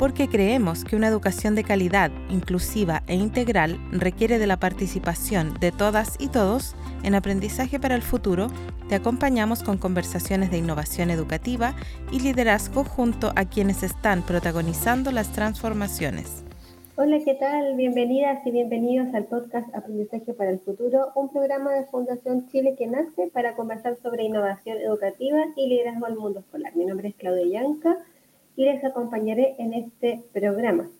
[0.00, 5.72] porque creemos que una educación de calidad, inclusiva e integral requiere de la participación de
[5.72, 8.46] todas y todos en aprendizaje para el futuro,
[8.88, 11.74] te acompañamos con conversaciones de innovación educativa
[12.10, 16.44] y liderazgo junto a quienes están protagonizando las transformaciones.
[16.96, 17.76] Hola, ¿qué tal?
[17.76, 22.86] Bienvenidas y bienvenidos al podcast Aprendizaje para el Futuro, un programa de Fundación Chile que
[22.86, 26.74] nace para conversar sobre innovación educativa y liderazgo al mundo escolar.
[26.74, 27.98] Mi nombre es Claudia Yanca
[28.60, 30.90] y les acompañaré en este programa.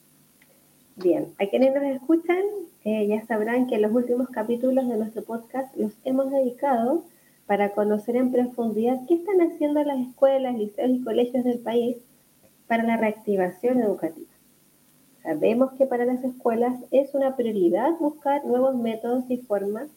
[0.96, 2.42] Bien, a quienes nos escuchan
[2.84, 7.04] eh, ya sabrán que los últimos capítulos de nuestro podcast los hemos dedicado
[7.44, 11.98] para conocer en profundidad qué están haciendo las escuelas, liceos y colegios del país
[12.66, 14.32] para la reactivación educativa.
[15.22, 19.88] Sabemos que para las escuelas es una prioridad buscar nuevos métodos y formas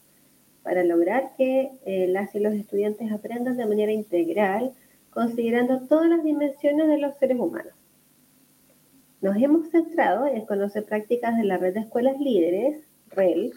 [0.63, 4.73] para lograr que eh, las y los estudiantes aprendan de manera integral,
[5.13, 7.73] considerando todas las dimensiones de los seres humanos.
[9.21, 13.53] Nos hemos centrado en conocer prácticas de la red de escuelas líderes, REL,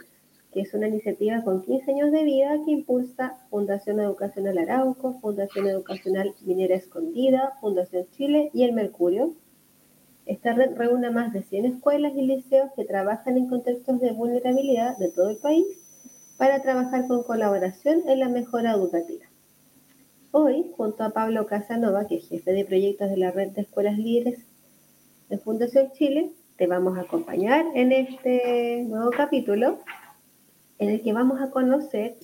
[0.52, 5.66] que es una iniciativa con 15 años de vida que impulsa Fundación Educacional Arauco, Fundación
[5.66, 9.34] Educacional Minera Escondida, Fundación Chile y el Mercurio,
[10.26, 14.96] esta red reúne más de 100 escuelas y liceos que trabajan en contextos de vulnerabilidad
[14.98, 15.64] de todo el país
[16.36, 19.24] para trabajar con colaboración en la mejora educativa.
[20.38, 23.96] Hoy, junto a Pablo Casanova, que es jefe de proyectos de la red de escuelas
[23.96, 24.44] líderes
[25.30, 29.78] de Fundación Chile, te vamos a acompañar en este nuevo capítulo
[30.78, 32.18] en el que vamos a conocer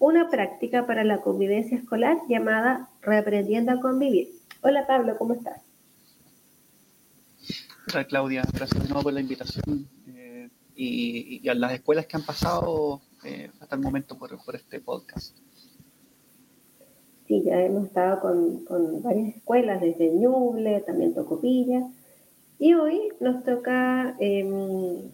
[0.00, 4.30] una práctica para la convivencia escolar llamada Reaprendiendo a Convivir.
[4.62, 5.62] Hola Pablo, ¿cómo estás?
[7.94, 12.24] Hola Claudia, gracias de nuevo por la invitación eh, y, a las escuelas que han
[12.24, 15.38] pasado eh, hasta el momento por, este podcast.
[17.32, 21.88] Sí, ya hemos estado con, varias escuelas, desde Ñuble, también Tocopilla,
[22.58, 25.10] y hoy nos toca em,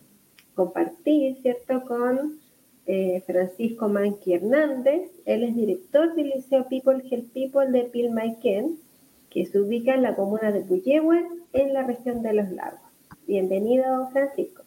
[0.52, 2.40] compartir, ¿cierto?, con
[2.86, 5.12] eh, Francisco Manqui Hernández.
[5.27, 8.80] Él es director del Liceo People Help People de Pilmaiquén,
[9.30, 12.80] que se ubica en la comuna de Puyehue, en la región de los lagos.
[13.29, 14.64] Bienvenido, Francisco.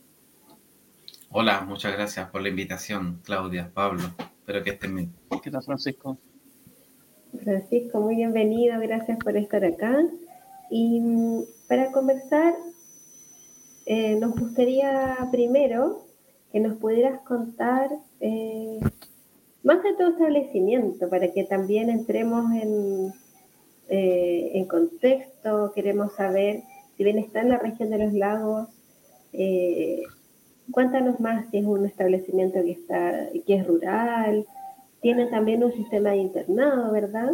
[1.31, 4.03] Hola, muchas gracias por la invitación, Claudia, Pablo.
[4.39, 5.13] Espero que estén bien.
[5.43, 6.17] ¿Qué tal, Francisco?
[7.39, 10.03] Francisco, muy bienvenido, gracias por estar acá.
[10.69, 12.53] Y mm, para conversar,
[13.85, 16.05] eh, nos gustaría primero
[16.51, 18.79] que nos pudieras contar eh,
[19.63, 23.13] más de tu establecimiento, para que también entremos en,
[23.89, 26.63] eh, en contexto, queremos saber
[26.97, 28.67] si bien está en la región de los lagos,
[29.33, 30.03] eh,
[30.71, 34.45] cuéntanos más si es un establecimiento que, está, que es rural,
[35.01, 37.31] tiene también un sistema de internado, ¿verdad?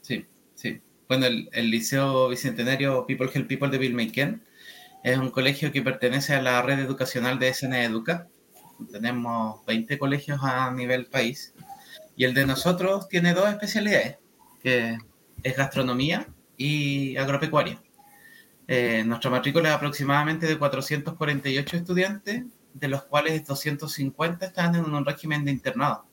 [0.00, 0.80] Sí, sí.
[1.08, 4.42] Bueno, el, Liceo Bicentenario People Help People de Vilmeiquén
[5.02, 8.28] es un colegio que pertenece a la red educacional de SN Educa.
[8.90, 11.52] Tenemos 20 colegios a nivel país
[12.16, 14.18] y el de nosotros tiene dos especialidades,
[14.62, 14.96] que
[15.42, 17.82] es gastronomía y agropecuaria.
[18.66, 25.04] Eh, nuestra matrícula es aproximadamente de 448 estudiantes, de los cuales 250 están en un
[25.04, 26.06] régimen de internado.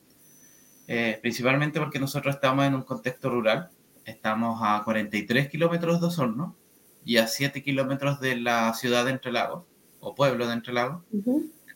[0.88, 3.70] Eh, principalmente porque nosotros estamos en un contexto rural.
[4.04, 6.56] Estamos a 43 kilómetros de Osorno
[7.04, 9.64] y a 7 kilómetros de la ciudad de Entre Lagos,
[10.00, 11.02] o pueblo de Entre Lagos.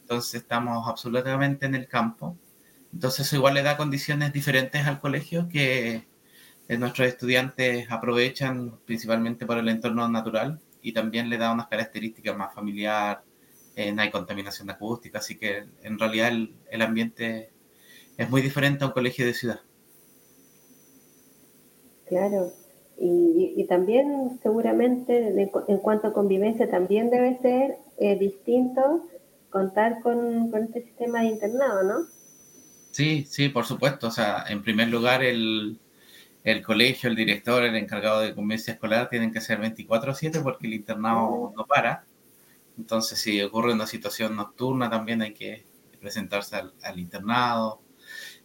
[0.01, 2.37] Entonces estamos absolutamente en el campo.
[2.93, 6.07] Entonces eso igual le da condiciones diferentes al colegio que
[6.69, 12.37] eh, nuestros estudiantes aprovechan principalmente por el entorno natural y también le da unas características
[12.37, 13.23] más familiar,
[13.77, 17.51] eh, no hay contaminación acústica, así que en realidad el, ambiente
[18.17, 19.61] es muy diferente a un colegio de ciudad.
[22.07, 22.53] Claro,
[22.99, 29.07] y, también seguramente en cuanto a convivencia también debe ser eh, distinto
[29.51, 32.07] contar con, con, este sistema de internado, ¿no?
[32.93, 34.07] Sí, sí, por supuesto.
[34.07, 35.79] O sea, en primer lugar, el,
[36.45, 40.75] el colegio, el director, el encargado de convivencia escolar tienen que ser 24/7 porque el
[40.75, 42.05] internado no para.
[42.79, 45.65] Entonces, si ocurre una situación nocturna, también hay que
[46.01, 47.81] presentarse al, internado.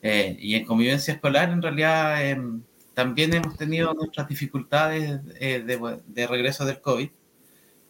[0.01, 2.63] Eh, y en convivencia escolar, en realidad, em,
[2.93, 7.09] también hemos tenido nuestras dificultades eh, de, regreso del COVID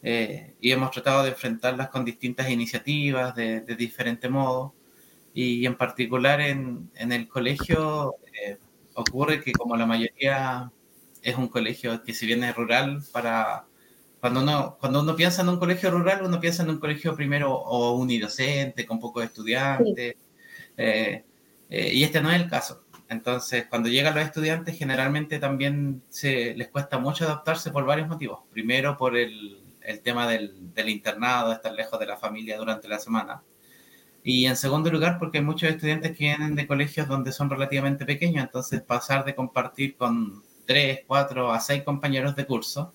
[0.04, 4.74] eh, y hemos tratado de enfrentarlas con distintas iniciativas de, de diferente modo.
[5.34, 8.16] Y en particular en, en el colegio
[8.96, 10.72] ocurre que como la mayoría
[11.22, 13.66] es un colegio que si bien es rural, para
[14.22, 17.54] cuando uno, cuando uno piensa en un colegio rural, uno piensa en un colegio primero
[17.54, 20.16] o unidocente, con pocos estudiantes,
[20.78, 21.24] eh,
[21.72, 22.84] eh, y este no es el caso.
[23.10, 28.42] Entonces, cuando llegan los estudiantes, generalmente también se les cuesta mucho adaptarse por varios motivos.
[28.52, 29.60] Primero, por el,
[30.04, 33.42] tema del, del internado, estar lejos de la familia durante la semana.
[34.24, 38.06] Y en segundo lugar, porque hay muchos estudiantes que vienen de colegios donde son relativamente
[38.06, 42.94] pequeños, entonces pasar de compartir con tres, cuatro a seis compañeros de curso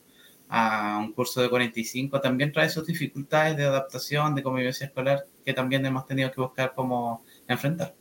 [0.48, 5.52] a un curso de 45 también trae sus dificultades de adaptación, de convivencia escolar, que
[5.52, 7.95] también hemos tenido que buscar cómo enfrentar.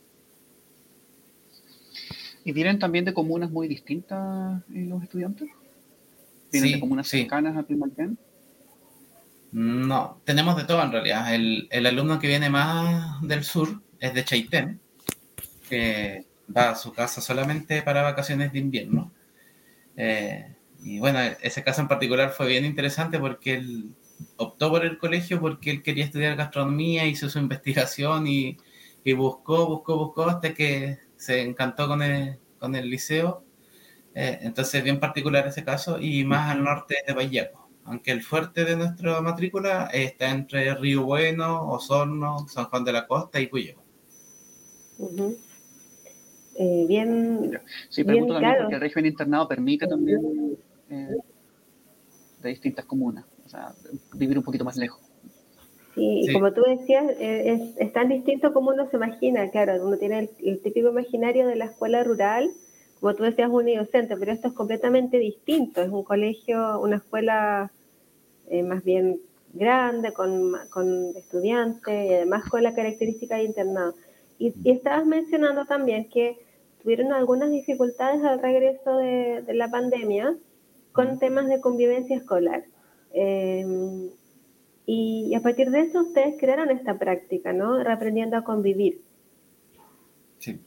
[2.46, 5.48] ¿Y vienen también de comunas muy distintas eh, los estudiantes?
[6.52, 8.16] ¿Vienen de comunas cercanas a Primalquén?
[9.50, 11.34] No, tenemos de todo en realidad.
[11.34, 14.78] El, el, alumno que viene más del sur es de Chaitén,
[15.68, 16.24] que
[16.56, 19.10] va a su casa solamente para vacaciones de invierno.
[19.96, 20.54] Eh,
[20.84, 23.90] y bueno, ese caso en particular fue bien interesante porque él
[24.36, 28.56] optó por el colegio porque él quería estudiar gastronomía, hizo su investigación y,
[29.02, 33.44] y buscó, buscó, buscó hasta que se encantó con el, con el liceo.
[34.14, 37.68] Eh, entonces, bien particular ese caso y más al norte de Vallaco.
[37.84, 43.06] Aunque el fuerte de nuestra matrícula está entre Río Bueno, Osorno, San Juan de la
[43.06, 43.74] Costa y Cuyo.
[46.58, 47.60] eh, bien.
[47.90, 48.62] Sí, pregunto bien también claro.
[48.62, 50.56] porque el régimen internado permite también
[50.90, 51.16] eh,
[52.42, 53.74] de distintas comunas, o sea,
[54.14, 55.05] vivir un poquito más lejos.
[55.96, 59.82] Sí, y como tú decías, eh, es, es, tan distinto como uno se imagina, claro,
[59.82, 62.50] uno tiene el, el, típico imaginario de la escuela rural,
[63.00, 67.72] como tú decías, un inocente, pero esto es completamente distinto, es un colegio, una escuela
[68.50, 69.22] eh, más bien
[69.54, 73.94] grande, con, con, estudiantes y además con la característica de internado.
[74.38, 76.36] Y, y, estabas mencionando también que
[76.82, 80.36] tuvieron algunas dificultades al regreso de, de la pandemia
[80.92, 82.64] con temas de convivencia escolar.
[83.14, 84.10] Eh,
[84.86, 87.82] y, a partir de eso ustedes crearon esta práctica, ¿no?
[87.82, 89.02] Reaprendiendo a convivir.
[90.38, 90.60] Sí.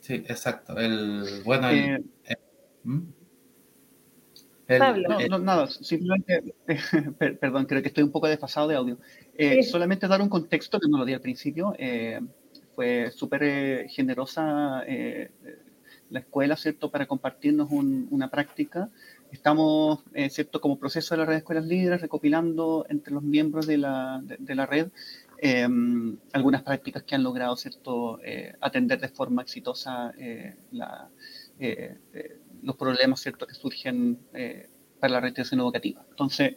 [0.00, 0.76] Sí, exacto.
[0.76, 2.36] El, bueno, el, eh, el,
[2.84, 3.02] ¿Mm?
[4.68, 5.08] el Pablo.
[5.08, 6.54] No, no, nada, simplemente,
[7.40, 8.98] perdón, creo que estoy un poco desfasado de audio.
[9.34, 9.70] Eh, sí.
[9.70, 11.74] Solamente dar un contexto que no lo di al principio.
[11.78, 12.20] Eh,
[12.74, 14.84] fue súper generosa
[16.10, 18.90] la escuela, ¿cierto?, para compartirnos un, una práctica
[19.34, 23.66] Estamos, eh, ¿cierto?, como proceso de la red de escuelas líderes, recopilando entre los miembros
[23.66, 24.90] de la, de, la red
[25.38, 25.66] eh,
[26.32, 30.54] algunas prácticas que han logrado, ¿cierto?, eh, atender de forma exitosa eh,
[32.62, 34.20] los problemas, ¿cierto?, que surgen
[35.00, 36.06] para la retención educativa.
[36.10, 36.54] Entonces,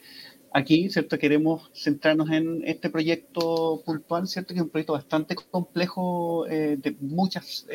[0.54, 6.46] aquí, ¿cierto?, queremos centrarnos en este proyecto puntual, ¿cierto?, que es un proyecto bastante complejo,
[6.48, 7.66] de muchas...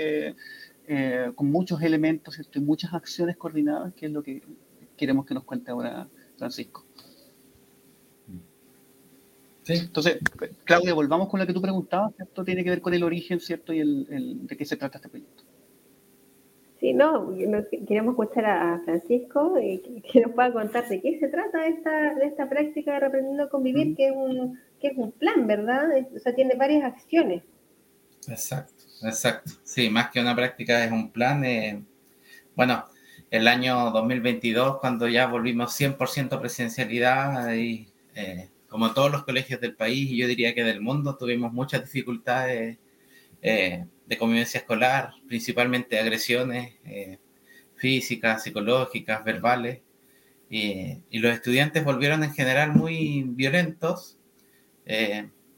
[1.36, 2.58] Con muchos elementos ¿cierto?
[2.58, 4.42] y muchas acciones coordinadas, que es lo que
[5.02, 6.06] queremos que nos cuente ahora
[6.38, 6.84] Francisco.
[9.64, 9.74] Sí.
[9.74, 10.18] Entonces,
[10.64, 12.44] Claudia, volvamos con la que tú preguntabas, ¿cierto?
[12.44, 13.72] Tiene que ver con el origen, ¿cierto?
[13.72, 15.42] Y el, el de qué se trata este proyecto.
[16.78, 17.32] Sí, no,
[17.86, 19.78] queremos escuchar a Francisco y
[20.12, 23.48] que nos pueda contar de qué se trata esta, de esta práctica de Reprendiendo a
[23.48, 23.94] Convivir, mm.
[23.96, 25.90] que, es un, que es un plan, ¿verdad?
[26.14, 27.42] O sea, tiene varias acciones.
[28.28, 29.52] Exacto, exacto.
[29.64, 31.44] Sí, más que una práctica es un plan.
[31.44, 31.84] Eh,
[32.56, 32.84] bueno,
[33.32, 39.74] el año 2022, cuando ya volvimos 100% presencialidad y eh, como todos los colegios del
[39.74, 42.76] país y yo diría que del mundo, tuvimos muchas dificultades
[43.40, 47.18] eh, de convivencia escolar, principalmente agresiones eh,
[47.74, 49.80] físicas, psicológicas, verbales.
[50.50, 54.18] Y, y, los estudiantes volvieron en general muy violentos,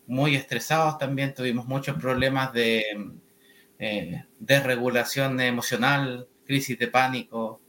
[0.06, 2.84] muy estresados también, tuvimos muchos problemas de
[4.38, 7.60] desregulación emocional, crisis de pánico,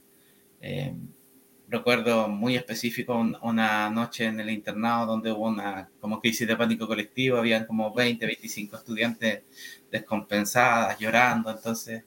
[0.60, 0.94] eh,
[1.68, 6.86] recuerdo muy específico una noche en el internado donde hubo una como crisis de pánico
[6.86, 9.42] colectivo, habían como 20, 25 estudiantes
[9.90, 12.04] descompensadas, llorando, entonces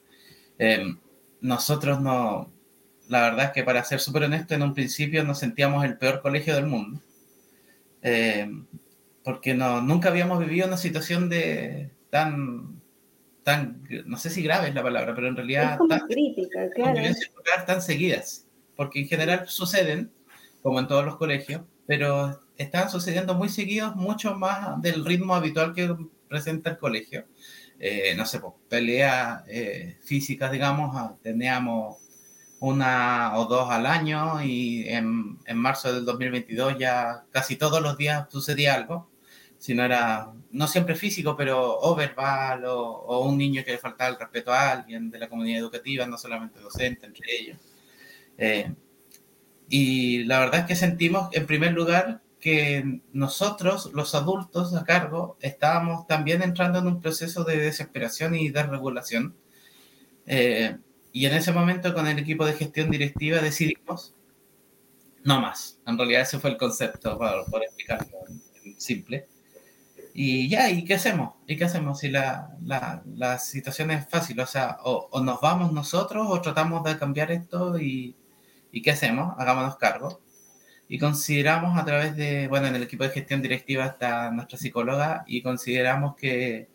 [0.58, 0.86] eh,
[1.42, 2.52] nosotros no,
[3.10, 6.22] la verdad es que para ser súper honesto, en un principio nos sentíamos el peor
[6.22, 7.02] colegio del mundo,
[8.02, 8.50] eh,
[9.24, 12.79] porque no, nunca habíamos vivido una situación de tan
[13.50, 16.70] tan, no sé si grave es la palabra, pero en realidad es como tan, crítica,
[16.76, 17.02] claro.
[17.66, 18.46] tan seguidas
[18.80, 20.10] porque en general suceden,
[20.62, 25.74] como en todos los colegios, pero están sucediendo muy seguidos, mucho más del ritmo habitual
[25.74, 25.94] que
[26.30, 27.26] presenta el colegio.
[27.78, 31.98] Eh, no sé, pues, peleas eh, físicas, digamos, ah, teníamos
[32.62, 37.98] una o dos al año y en, en, marzo del 2022 ya casi todos los
[37.98, 39.10] días sucedía algo,
[39.60, 44.18] si no era, no siempre físico, pero verbal o, un niño que le faltaba el
[44.18, 47.58] respeto a alguien de la comunidad educativa, no solamente docente, entre ellos.
[48.38, 48.74] Eh,
[49.68, 55.38] y la verdad es que sentimos, en primer lugar, que nosotros, los adultos a cargo,
[55.42, 59.36] estábamos también entrando en un proceso de desesperación y desregulación.
[60.26, 60.78] Eh,
[61.12, 64.16] y en ese momento, con el equipo de gestión directiva, decidimos
[65.26, 65.80] No más.
[65.86, 68.20] En realidad ese fue el concepto, para, por explicarlo
[68.78, 69.28] simple.
[70.22, 71.36] Y ya, ¿y qué hacemos?
[71.48, 74.38] ¿Y qué hacemos si la, la, la situación es fácil?
[74.42, 78.18] O sea, o, nos vamos nosotros o tratamos de cambiar esto y,
[78.70, 79.34] y ¿qué hacemos?
[79.38, 80.20] Hagámonos cargo.
[80.90, 85.24] Y consideramos a través de, bueno, en el equipo de gestión directiva está nuestra psicóloga
[85.26, 86.68] y consideramos que,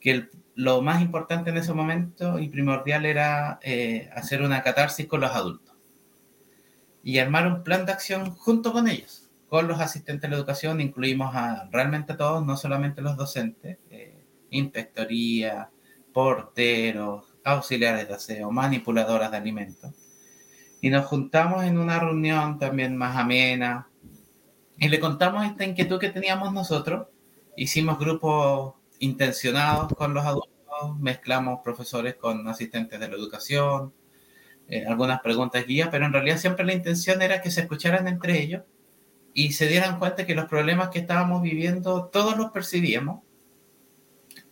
[0.00, 5.22] que lo más importante en ese momento y primordial era eh, hacer una catarsis con
[5.22, 5.74] los adultos
[7.02, 9.19] y armar un plan de acción junto con ellos
[9.50, 13.78] con los asistentes de la educación incluimos a realmente a todos, no solamente los docentes,
[13.90, 15.70] eh, inspectoría,
[16.12, 19.92] porteros, auxiliares de aseo, manipuladoras de alimentos.
[20.80, 23.88] Y nos juntamos en una reunión también más amena
[24.78, 27.08] y le contamos esta inquietud que teníamos nosotros.
[27.56, 33.92] Hicimos grupos intencionados con los adultos, mezclamos profesores con asistentes de la educación,
[34.68, 38.40] eh, algunas preguntas guías, pero en realidad siempre la intención era que se escucharan entre
[38.40, 38.62] ellos
[39.34, 43.22] y se dieran cuenta que los problemas que estábamos viviendo todos los percibíamos,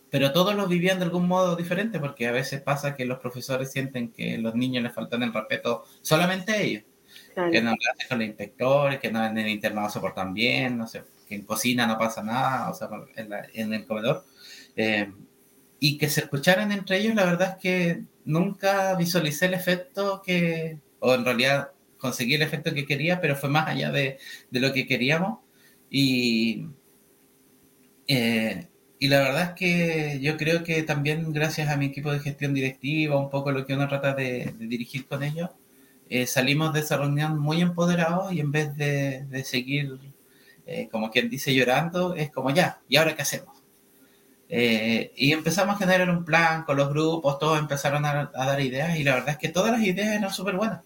[0.09, 3.71] pero todos los vivían de algún modo diferente, porque a veces pasa que los profesores
[3.71, 6.83] sienten que los niños les faltan el respeto solamente a ellos,
[7.51, 10.87] que no hacen con los inspectores, que no en el internado se portan bien, no
[10.87, 12.89] sé, que en cocina no pasa nada, o sea,
[13.53, 14.25] en, el comedor.
[14.75, 15.11] Eh,
[15.79, 20.79] y que se escucharan entre ellos, la verdad es que nunca visualicé el efecto que,
[20.99, 24.17] o en realidad conseguí el efecto que quería, pero fue más allá de,
[24.49, 25.39] de lo que queríamos.
[25.91, 26.67] Y,
[28.07, 28.67] eh,
[28.99, 32.53] y la verdad es que yo creo que también gracias a mi equipo de gestión
[32.53, 35.51] directiva, un poco lo que uno trata de, dirigir con ellos,
[36.09, 39.99] eh, salimos de esa reunión muy empoderados y en vez de, de seguir,
[40.65, 43.55] eh, como quien dice, llorando, es como ya, ¿y ahora qué hacemos?
[44.51, 48.97] y empezamos a generar un plan con los grupos, todos empezaron a, a, dar ideas
[48.97, 50.81] y la verdad es que todas las ideas eran súper buenas.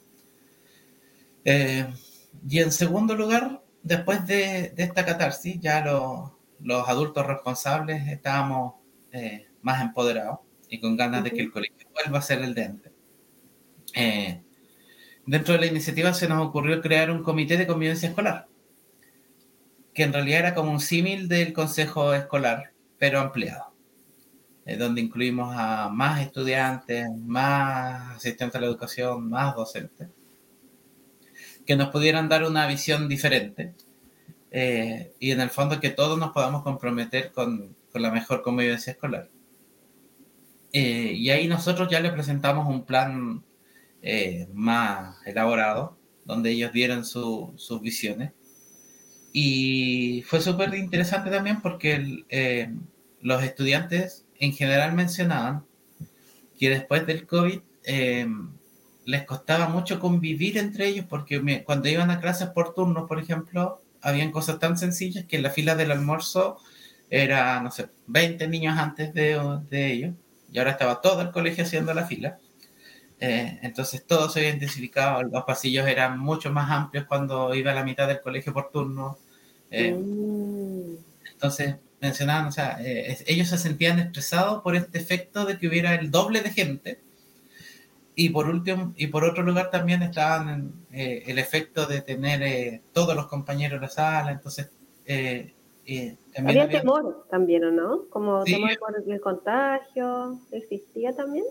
[1.45, 1.87] Eh,
[2.47, 5.83] y en segundo lugar, después de, esta catarsis, ya
[6.59, 8.75] los adultos responsables estábamos
[9.11, 12.63] eh, más empoderados y con ganas de que el colegio vuelva a ser el de
[12.63, 12.91] antes.
[13.95, 14.41] Eh,
[15.25, 18.47] dentro de la iniciativa se nos ocurrió crear un comité de convivencia escolar,
[19.93, 23.73] que en realidad era como un símil del consejo escolar, pero ampliado,
[24.79, 30.09] donde incluimos a más estudiantes, más asistentes a la educación, más docentes
[31.65, 33.73] que nos pudieran dar una visión diferente
[34.55, 39.29] eh, y en el fondo que todos nos podamos comprometer con, la mejor convivencia escolar.
[40.71, 43.43] Eh, y ahí nosotros ya le presentamos un plan
[44.01, 48.31] eh, más elaborado, donde ellos dieron su, sus visiones.
[49.31, 52.23] Y fue súper interesante también porque
[53.21, 55.65] los estudiantes en general mencionaban
[56.59, 57.59] que después del COVID
[59.05, 63.81] les costaba mucho convivir entre ellos porque cuando iban a clases por turno, por ejemplo,
[64.01, 66.57] habían cosas tan sencillas que en la fila del almuerzo
[67.09, 70.15] era, no sé, 20 niños antes de, de ellos
[70.51, 72.37] y ahora estaba todo el colegio haciendo la fila.
[73.19, 77.75] Eh, entonces todo se había intensificado, los pasillos eran mucho más amplios cuando iba a
[77.75, 79.17] la mitad del colegio por turno.
[79.71, 80.95] Eh, mm.
[81.31, 85.95] Entonces mencionaban, o sea, eh, ellos se sentían estresados por este efecto de que hubiera
[85.95, 86.99] el doble de gente
[88.15, 92.81] y por último, y por otro lugar también estaban eh, el efecto de tener eh,
[92.91, 94.69] todos los compañeros en la sala, entonces
[95.05, 95.53] eh,
[96.37, 98.05] había, temor también, ¿o no?
[98.09, 101.45] Como temor por el contagio, ¿existía también?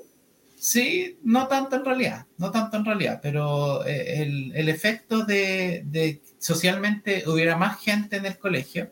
[0.57, 6.21] Sí, no tanto en realidad, no tanto en realidad, pero el, el, efecto de, de,
[6.39, 8.91] socialmente hubiera más gente en el colegio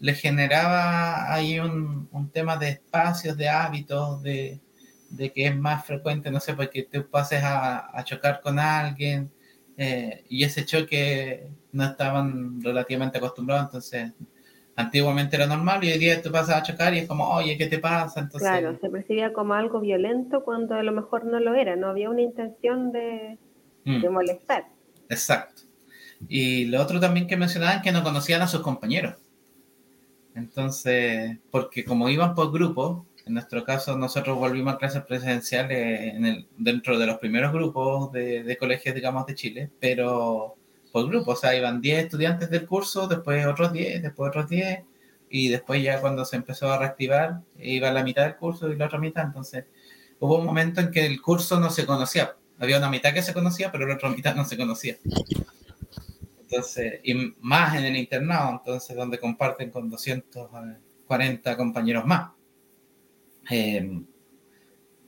[0.00, 4.60] le generaba ahí un, un tema de espacios, de hábitos, de,
[5.12, 9.30] de que es más frecuente, no sé, porque tú pases a, a chocar con alguien
[9.76, 14.12] eh, y ese choque no estaban relativamente acostumbrados, entonces
[14.76, 17.66] antiguamente era normal y hoy día tú pasas a chocar y es como, oye, ¿qué
[17.66, 18.20] te pasa?
[18.20, 21.88] Entonces, claro, se percibía como algo violento cuando a lo mejor no lo era, no
[21.88, 23.38] había una intención de,
[23.84, 24.00] mm.
[24.00, 24.66] de molestar.
[25.08, 25.62] Exacto.
[26.28, 29.16] Y lo otro también que mencionaban que no conocían a sus compañeros.
[30.34, 36.26] Entonces, porque como iban por grupos, en nuestro caso, nosotros volvimos a clases presenciales en
[36.26, 40.56] el, dentro de los primeros grupos de, de colegios, digamos, de Chile, pero
[40.92, 44.80] por grupo, o sea, iban 10 estudiantes del curso, después otros 10, después otros 10,
[45.30, 48.86] y después ya cuando se empezó a reactivar, iba la mitad del curso y la
[48.86, 49.64] otra mitad, entonces
[50.20, 53.32] hubo un momento en que el curso no se conocía, había una mitad que se
[53.32, 54.96] conocía, pero la otra mitad no se conocía.
[56.42, 62.30] Entonces, y más en el internado, entonces, donde comparten con 240 compañeros más.
[63.50, 64.06] Em,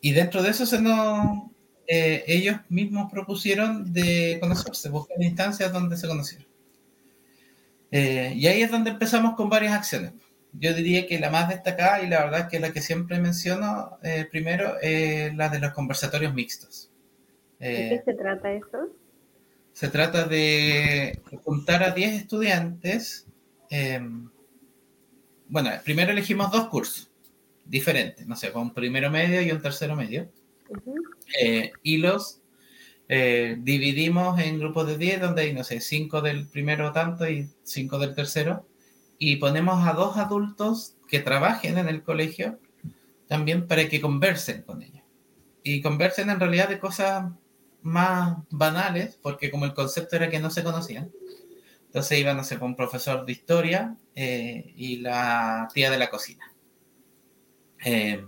[0.00, 1.44] y dentro de eso se nos,
[1.86, 6.46] eh, ellos mismos propusieron de conocerse, buscar instancias donde se conocieron.
[7.90, 10.12] Eh, y ahí es donde empezamos con varias acciones.
[10.52, 14.26] Yo diría que la más destacada y la verdad que la que siempre menciono eh,
[14.30, 16.90] primero es la de los conversatorios mixtos.
[17.58, 18.88] ¿De qué se trata eso?
[19.72, 23.26] Se trata de juntar a 10 estudiantes.
[25.48, 27.10] bueno, primero elegimos dos cursos
[27.64, 30.30] diferentes, no sé, un primero medio y un tercero medio
[31.40, 32.40] eh, y los
[33.08, 37.48] eh, dividimos en grupos de 10, donde hay, no sé, 5 del primero tanto y
[37.62, 38.66] 5 del tercero,
[39.18, 42.58] y ponemos a dos adultos que trabajen en el colegio
[43.26, 45.02] también para que conversen con ellos.
[45.62, 47.30] Y conversen en realidad de cosas
[47.82, 51.10] más banales, porque como el concepto era que no se conocían,
[51.86, 56.10] entonces iban a ser con un profesor de historia eh, y la tía de la
[56.10, 56.53] cocina.
[57.84, 58.24] Eh,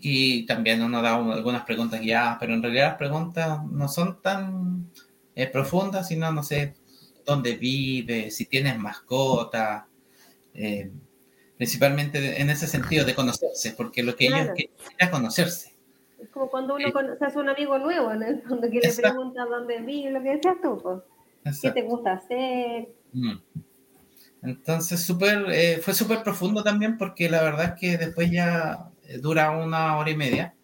[0.00, 4.90] y también uno da algunas preguntas guiadas, pero en realidad las preguntas no son tan
[5.34, 6.74] eh, profundas, sino, no sé,
[7.24, 9.86] dónde vive, si tienes mascota,
[10.54, 10.90] eh,
[11.56, 15.74] principalmente en ese sentido de conocerse, porque lo que ellos quieren es conocerse.
[16.20, 19.44] Es como cuando uno se hace un amigo nuevo, en el fondo, que le pregunta
[19.44, 21.60] dónde vive, lo que decías tú, pues.
[21.62, 22.88] ¿qué te gusta hacer?
[23.12, 23.36] Mm.
[24.42, 29.18] Entonces, super, eh, fue súper profundo también porque la verdad es que después ya eh,
[29.18, 30.54] dura una hora y media.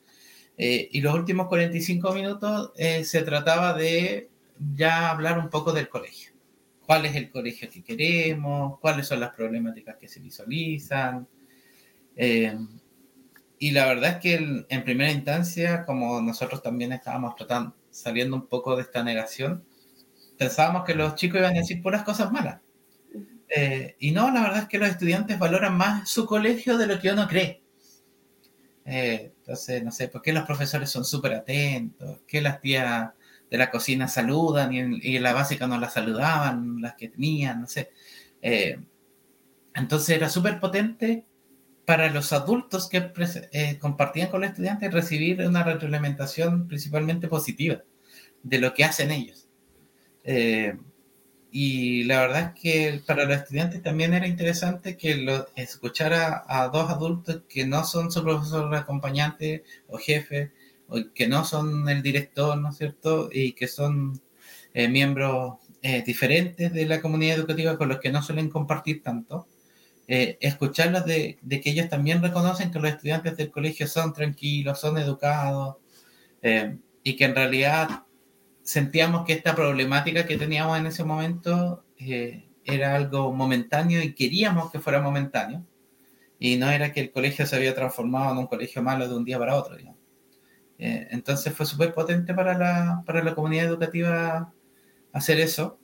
[0.57, 4.31] Eh, y los últimos 45 minutos se trataba de
[4.77, 6.33] ya hablar un poco del colegio.
[6.87, 8.79] ¿Cuál es el colegio que queremos?
[8.81, 11.29] ¿Cuáles son las problemáticas que se visualizan?
[13.59, 18.47] y la verdad es que en primera instancia, como nosotros también estábamos tratando, saliendo un
[18.47, 19.65] poco de esta negación,
[20.39, 22.61] pensábamos que los chicos iban a decir puras cosas malas.
[23.99, 27.13] Y no, la verdad es que los estudiantes valoran más su colegio de lo que
[27.13, 27.65] uno cree.
[28.85, 32.21] Eh, entonces, no sé, ¿por qué los profesores son súper atentos?
[32.27, 33.11] ¿Qué las tías
[33.51, 37.61] de la cocina saludan y en, la básica no las saludaban, las que tenían?
[37.61, 37.91] No sé.
[38.43, 38.79] Eh,
[39.75, 41.27] entonces era súper potente
[41.85, 43.13] para los adultos que
[43.53, 47.83] eh, compartían con los estudiantes recibir una retroalimentación principalmente positiva
[48.43, 49.49] de lo que hacen ellos.
[51.57, 56.67] Y la verdad es que para los estudiantes también era interesante que lo, escuchara a
[56.67, 60.51] dos adultos que no son su profesor acompañante o jefe,
[60.89, 63.29] o que no son el director, ¿no es cierto?
[63.33, 64.21] Y que son
[64.73, 69.47] eh, miembros eh, diferentes de la comunidad educativa con los que no suelen compartir tanto.
[70.09, 74.81] Eh, escucharlos de, de, que ellos también reconocen que los estudiantes del colegio son tranquilos,
[74.81, 75.77] son educados,
[77.05, 78.05] y que en realidad
[78.65, 84.73] sentíamos que esta problemática que teníamos en ese momento eh, era algo momentáneo y queríamos
[84.73, 85.65] que fuera momentáneo.
[86.39, 89.25] Y no era que el colegio se había transformado en un colegio malo de un
[89.25, 89.77] día para otro.
[90.79, 94.53] Eh, entonces fue súper potente para la, para la comunidad educativa
[95.13, 95.79] hacer eso.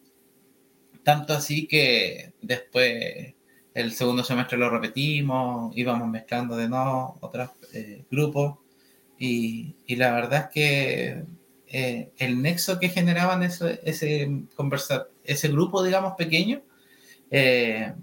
[1.04, 3.34] Tanto así que después
[3.74, 8.58] el segundo semestre lo repetimos, íbamos mezclando de nuevo otros eh, grupos.
[9.18, 11.24] Y, y la verdad es que
[11.72, 14.28] eh, el nexo que generaban ese, ese,
[15.24, 16.62] ese grupo, digamos, pequeño,
[17.30, 17.94] eh,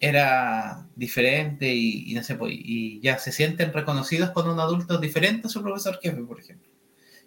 [0.00, 5.46] era diferente y, no sé, pues, y ya se sienten reconocidos con un adulto diferente
[5.46, 6.68] a su profesor jefe, por ejemplo.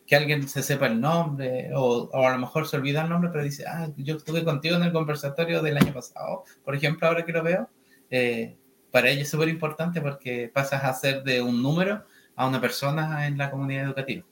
[0.05, 3.29] Que alguien se sepa el nombre, o, o, a lo mejor se olvida el nombre,
[3.31, 7.25] pero dice, ah, yo estuve contigo en el conversatorio del año pasado, por ejemplo, ahora
[7.25, 7.69] que lo veo,
[8.10, 8.57] eh,
[8.91, 12.05] para ellos es súper importante porque pasas a ser de un número
[12.36, 14.25] a una persona en la comunidad educativa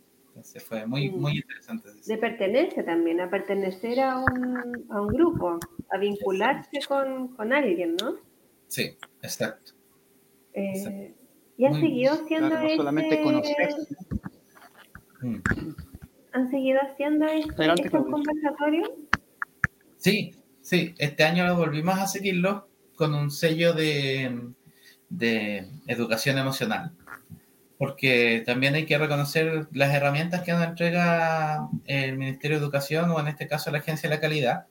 [0.43, 1.19] se fue muy, mm.
[1.19, 1.89] muy interesante.
[2.05, 5.59] De pertenencia también, a pertenecer a un, a un grupo,
[5.91, 8.15] a vincularse con, con, alguien, ¿no?
[8.67, 9.73] Sí, exacto.
[10.53, 11.13] Eh,
[11.57, 13.95] ¿Y han seguido haciendo claro, no solamente conocerse.
[15.21, 15.35] Mm.
[16.31, 18.89] ¿Han seguido haciendo este, estos conversatorios?
[19.97, 20.93] Sí, sí.
[20.97, 24.51] Este año lo volvimos a seguirlo con un sello de,
[25.09, 26.93] de educación emocional
[27.79, 33.21] porque también hay que reconocer las herramientas que nos entrega el Ministerio de Educación o
[33.21, 34.67] en este caso la Agencia de la Calidad.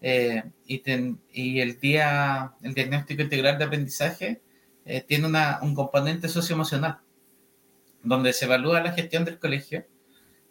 [0.00, 4.40] Eh, y, el día, el diagnóstico integral de aprendizaje
[4.86, 5.28] eh, tiene
[5.60, 7.00] un componente socioemocional,
[8.02, 9.84] donde se evalúa la gestión del colegio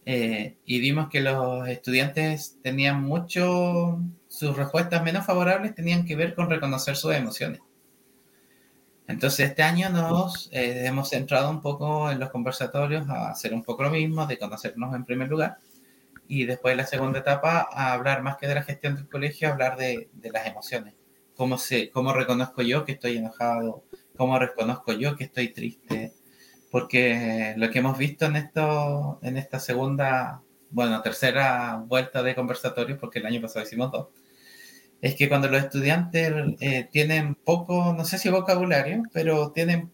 [0.05, 6.35] eh, y vimos que los estudiantes tenían mucho, sus respuestas menos favorables tenían que ver
[6.35, 7.61] con reconocer sus emociones.
[9.07, 13.63] Entonces este año nos eh, hemos centrado un poco en los conversatorios a hacer un
[13.63, 15.57] poco lo mismo, de conocernos en primer lugar,
[16.27, 19.51] y después la segunda etapa a hablar más que de la gestión del colegio, a
[19.51, 20.95] hablar de, de las emociones.
[21.35, 23.83] Cómo, se, cómo reconozco yo que estoy enojado,
[24.17, 26.13] cómo reconozco yo que estoy triste,
[26.71, 30.41] porque lo que hemos visto en, esto, en esta segunda,
[30.71, 34.07] bueno, tercera vuelta de conversatorios, porque el año pasado hicimos dos,
[35.05, 39.91] es que cuando los estudiantes eh, tienen poco, no sé si vocabulario, pero tienen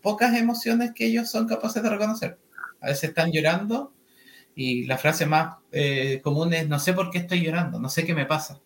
[0.00, 2.38] pocas emociones que ellos son capaces de reconocer.
[2.80, 3.92] A veces están llorando
[4.54, 8.06] y la frase más eh, común es, no sé por qué estoy llorando, no sé
[8.06, 8.62] qué me pasa.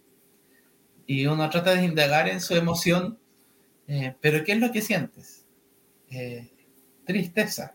[1.05, 3.19] Y uno trata de indagar en su emoción,
[3.89, 5.47] eh, pero ¿qué es lo que sientes?
[6.11, 6.49] Eh,
[7.07, 7.75] tristeza.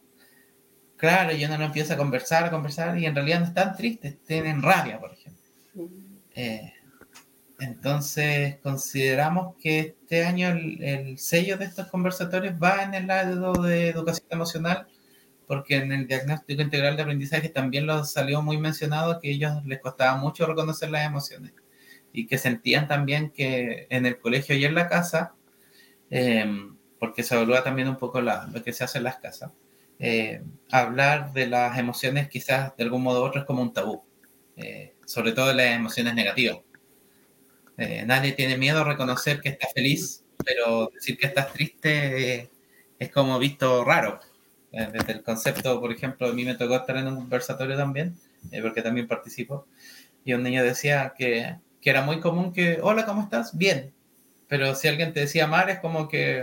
[0.95, 4.23] Claro, y uno no empieza a conversar, a conversar, y en realidad no están tristes,
[4.23, 5.43] tienen rabia, por ejemplo.
[7.63, 13.53] Entonces, consideramos que este año el, el, sello de estos conversatorios va en el lado
[13.53, 14.87] de educación emocional
[15.47, 19.65] porque en el diagnóstico integral de aprendizaje también lo salió muy mencionado que a ellos
[19.65, 21.53] les costaba mucho reconocer las emociones
[22.11, 25.33] y que sentían también que en el colegio y en la casa,
[26.09, 29.51] em, porque se evalúa también un poco lo que se hace en las casas,
[29.99, 34.03] eh, hablar de las emociones quizás de algún modo u otro es como un tabú,
[34.55, 36.59] eh, sobre todo las emociones negativas.
[37.77, 42.49] Eh, nadie tiene miedo a reconocer que está feliz, pero decir que estás triste
[42.99, 44.19] es como visto raro.
[44.71, 48.15] Eh, desde el concepto, por ejemplo, a mí me tocó estar en un conversatorio también,
[48.51, 49.67] eh, porque también participo,
[50.25, 53.55] y un niño decía que, que, era muy común que, hola, ¿cómo estás?
[53.55, 53.93] Bien.
[54.47, 56.39] Pero si alguien te decía mal, es como que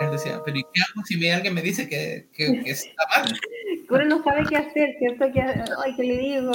[0.00, 3.32] él decía, pero ¿y qué hago si alguien me dice que, que, que está mal?
[3.90, 5.24] Uno no sabe qué hacer, ¿cierto?
[5.24, 6.52] ay, ¿qué le digo?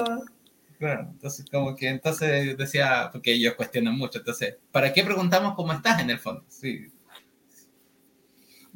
[0.78, 5.72] Claro, entonces como que entonces decía, porque ellos cuestionan mucho, entonces, ¿para qué preguntamos cómo
[5.72, 6.44] estás en el fondo?
[6.50, 6.92] Sí,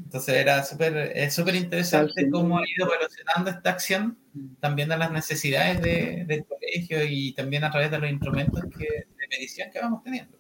[0.04, 4.18] entonces era súper es súper interesante cómo ha ido evolucionando esta acción
[4.60, 8.86] también a las necesidades de, del colegio y también a través de los instrumentos que,
[8.86, 10.38] de medición que vamos teniendo.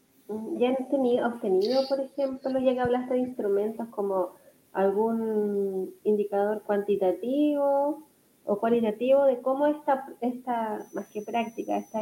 [0.57, 4.35] ¿Ya han tenido, obtenido, por ejemplo, ya que hablaste de instrumentos como
[4.73, 8.07] algún indicador cuantitativo
[8.49, 12.01] o cualitativo de cómo esta, esta más que práctica, esta,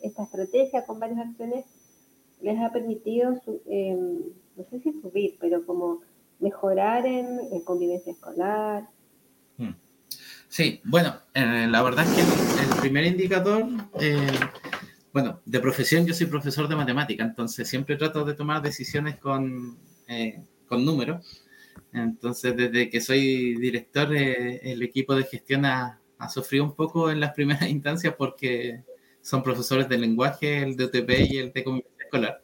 [0.00, 1.64] esta estrategia con varias acciones
[2.40, 3.34] les ha permitido,
[3.66, 3.96] eh,
[4.56, 6.02] no sé si subir, pero como
[6.38, 8.88] mejorar en, convivencia escolar.
[9.56, 9.74] Hmm.
[10.46, 13.66] Sí, bueno, eh, la verdad es que el, primer indicador,
[14.00, 14.30] eh,
[15.12, 19.76] bueno, de profesión yo soy profesor de matemática, entonces siempre trato de tomar decisiones con,
[20.06, 21.47] eh, con números.
[21.92, 27.20] Entonces, desde que soy director, el equipo de gestión ha, ha, sufrido un poco en
[27.20, 28.84] las primeras instancias porque
[29.20, 32.42] son profesores de lenguaje, el de UTP y el de convivencia escolar.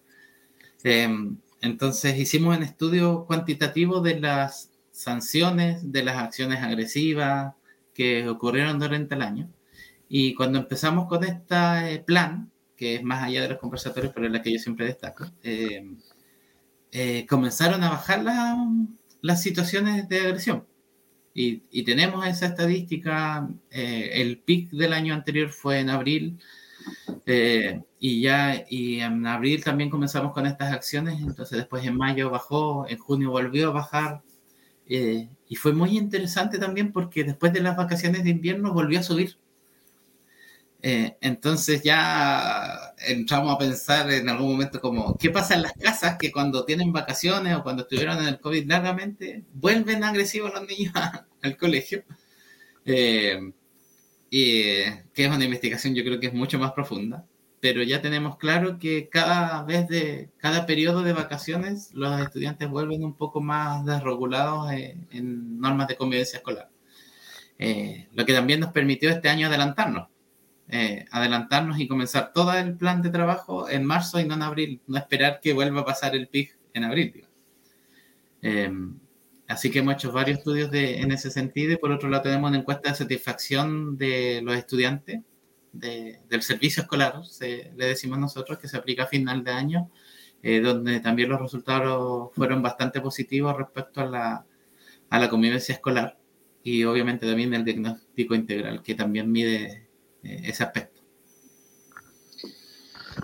[1.64, 7.54] Entonces hicimos un estudio cuantitativo de las sanciones, de las acciones agresivas
[7.94, 9.50] que ocurrieron durante el año.
[10.08, 14.32] Y cuando empezamos con este plan, que es más allá de los conversatorios, pero es
[14.32, 15.90] la que yo siempre destaco, eh,
[16.92, 18.58] eh, comenzaron a bajar las
[19.42, 20.66] situaciones de agresión.
[21.36, 26.38] Y, tenemos esa estadística, el pic del año anterior fue en abril,
[27.26, 32.30] eh, y ya y en abril también comenzamos con estas acciones, entonces después en mayo
[32.30, 34.22] bajó, en junio volvió a bajar.
[34.86, 39.02] Eh, y fue muy interesante también porque después de las vacaciones de invierno volvió a
[39.02, 39.38] subir.
[40.86, 46.18] Eh, entonces ya entramos a pensar en algún momento como, ¿qué pasa en las casas
[46.18, 50.92] que cuando tienen vacaciones o cuando estuvieron en el COVID largamente, vuelven agresivos los niños
[51.42, 52.04] al colegio?
[54.30, 54.82] y
[55.14, 57.26] que es una investigación yo creo que es mucho más profunda,
[57.60, 63.04] pero ya tenemos claro que cada vez de cada periodo de vacaciones los estudiantes vuelven
[63.04, 66.68] un poco más desregulados en, normas de convivencia escolar.
[67.58, 70.08] Eh, lo que también nos permitió este año adelantarnos,
[70.68, 74.80] eh, adelantarnos y comenzar todo el plan de trabajo en marzo y no en abril,
[74.86, 77.26] no esperar que vuelva a pasar el PIG en abril.
[78.42, 78.70] Eh,
[79.46, 82.48] Así que hemos hecho varios estudios de, en ese sentido y por otro lado tenemos
[82.48, 85.20] una encuesta de satisfacción de los estudiantes
[85.72, 89.90] del servicio escolar, le decimos nosotros, que se aplica a final de año,
[90.42, 94.46] eh, donde también los resultados fueron bastante positivos respecto a la,
[95.10, 96.16] a la convivencia escolar
[96.62, 99.83] y obviamente también el diagnóstico integral, que también mide
[100.24, 101.02] eh, ese aspecto.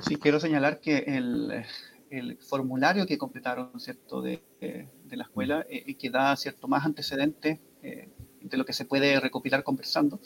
[0.06, 1.64] Sí, quiero señalar que el,
[2.10, 6.84] el formulario que completaron, ¿cierto?, de, de la escuela, y eh, que da, ¿cierto?, más
[6.84, 8.08] antecedentes eh,
[8.40, 10.20] de lo que se puede recopilar conversando.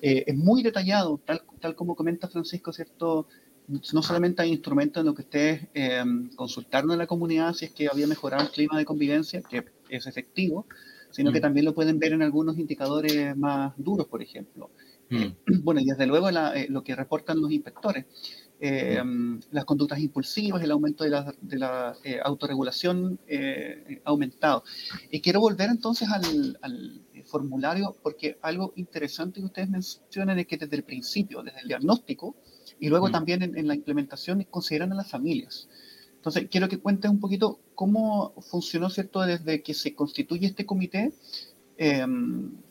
[0.00, 3.26] Eh, es muy detallado, tal, tal como comenta Francisco, ¿cierto?,
[3.68, 5.68] no solamente hay instrumentos en los que ustedes
[6.34, 10.06] consultaron en la comunidad si es que había mejorado el clima de convivencia, que es
[10.06, 10.66] efectivo,
[11.10, 11.42] sino que mm.
[11.42, 14.72] también lo pueden ver en algunos indicadores más duros, por ejemplo.
[15.12, 15.62] Mm.
[15.62, 18.06] Bueno, y desde luego lo que reportan los inspectores.
[18.64, 19.02] Eh,
[19.50, 24.62] las conductas impulsivas, el aumento de la, de la eh, autorregulación eh, aumentado.
[25.10, 30.56] Y quiero volver entonces al, al formulario, porque algo interesante que ustedes mencionan es que
[30.58, 32.36] desde el principio, desde el diagnóstico,
[32.78, 33.12] y luego mm.
[33.12, 35.68] también en, la implementación, consideran a las familias.
[36.16, 41.12] Entonces, quiero que cuentes un poquito cómo funcionó, ¿cierto?, desde que se constituye este comité,
[41.78, 42.06] eh,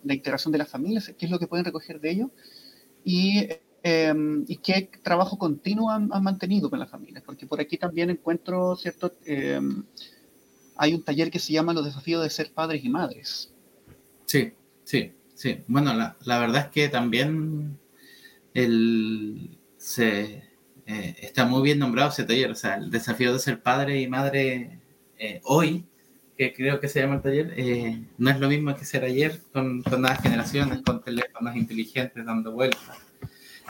[0.04, 2.30] la integración de las familias, qué es lo que pueden recoger de ellos,
[3.04, 3.48] y
[3.84, 8.76] Em, y qué trabajo continuo han, mantenido con las familias, porque por aquí también encuentro,
[8.76, 9.12] ¿cierto?
[9.26, 9.84] Em,
[10.76, 13.52] hay un taller que se llama Los desafíos de ser padres y madres.
[14.26, 15.64] Sí, sí, sí.
[15.68, 17.80] Bueno, la, la verdad es que también
[18.54, 20.44] el, se,
[20.86, 24.08] eh, está muy bien nombrado ese taller, o sea, el desafío de ser padre y
[24.08, 24.80] madre
[25.18, 25.86] eh, hoy,
[26.42, 29.40] que creo que se llama el taller, eh, no es lo mismo que ser ayer
[29.54, 32.98] con, con nuevas generaciones, con teléfonos inteligentes dando vueltas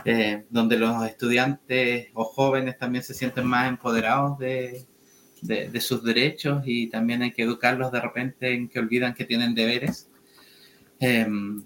[0.06, 4.86] eh, donde los estudiantes o jóvenes también se sienten más empoderados de,
[5.42, 9.54] de, sus derechos y también hay que educarlos de repente en que olvidan que tienen
[9.54, 10.10] deberes.
[11.02, 11.62] Em,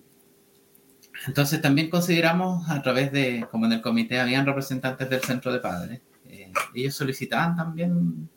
[1.28, 5.60] entonces también consideramos a través de, como en el comité habían representantes del centro de
[5.60, 8.28] padres, eh, ellos solicitaban también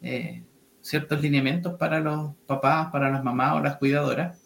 [0.00, 0.44] eh,
[0.82, 4.38] ciertos lineamientos para los papás, para las mamás o las cuidadoras,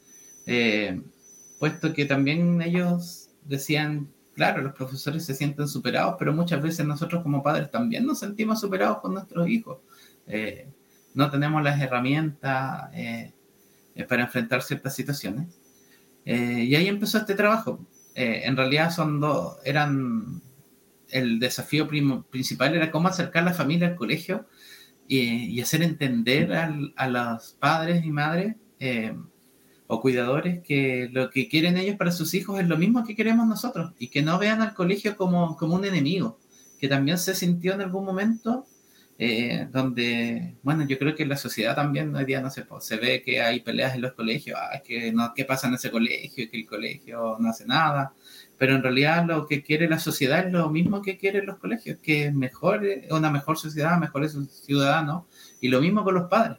[1.58, 7.22] puesto que también ellos decían claro, los profesores se sienten superados, pero muchas veces nosotros
[7.22, 9.78] como padres también nos sentimos superados con nuestros hijos.
[10.26, 10.68] Eh,
[11.14, 13.32] no tenemos las herramientas eh,
[13.94, 15.58] eh, para enfrentar ciertas situaciones.
[16.24, 17.80] y ahí empezó este trabajo.
[18.14, 20.42] en realidad son dos, eran,
[21.08, 21.88] el desafío
[22.30, 24.46] principal era cómo acercar la familia al colegio
[25.08, 28.56] y, hacer entender a los padres y madres
[29.86, 33.46] o cuidadores que lo que quieren ellos para sus hijos es lo mismo que queremos
[33.46, 36.38] nosotros y que no vean al colegio como, como un enemigo,
[36.78, 38.66] que también se sintió en algún momento
[39.18, 43.22] eh, donde, bueno, yo creo que la sociedad también hoy día no se, se ve
[43.22, 46.50] que hay peleas en los colegios, ah, que no, ¿qué pasa en ese colegio?
[46.50, 48.12] Que el colegio no hace nada,
[48.58, 51.98] pero en realidad lo que quiere la sociedad es lo mismo que quieren los colegios,
[52.02, 55.24] que es mejor, una mejor sociedad, mejores ciudadanos,
[55.60, 56.58] y lo mismo con los padres.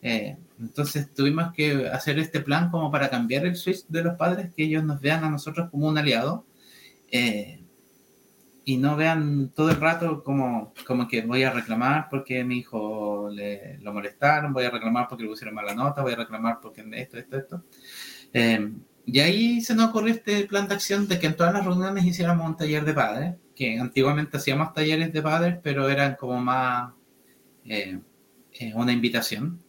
[0.00, 4.50] Eh, entonces tuvimos que hacer este plan como para cambiar el switch de los padres,
[4.56, 6.46] que ellos nos vean a nosotros como un aliado
[7.10, 7.60] eh,
[8.68, 13.30] y no vean todo el rato como, como que voy a reclamar porque mi hijo
[13.32, 16.84] le, lo molestaron, voy a reclamar porque le pusieron mala nota, voy a reclamar porque
[16.92, 17.64] esto, esto, esto.
[18.34, 18.70] Eh,
[19.06, 22.04] y ahí se nos ocurrió este plan de acción de que en todas las reuniones
[22.04, 26.92] hiciéramos un taller de padres, que antiguamente hacíamos talleres de padres, pero eran como más
[28.74, 29.64] una invitación.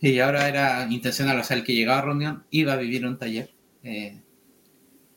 [0.00, 3.18] Y ahora era intencional, o sea, el que llegaba a reunión iba a vivir un
[3.18, 3.50] taller,
[3.82, 4.22] eh,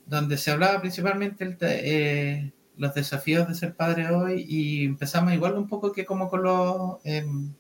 [0.06, 5.56] donde se hablaba principalmente el eh, los desafíos de ser padre hoy y empezamos igual
[5.56, 7.54] un poco que como con los em,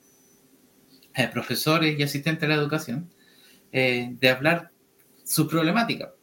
[1.15, 3.09] eh, profesores y asistentes de la educación,
[3.71, 4.71] de hablar
[5.23, 6.13] su problemática,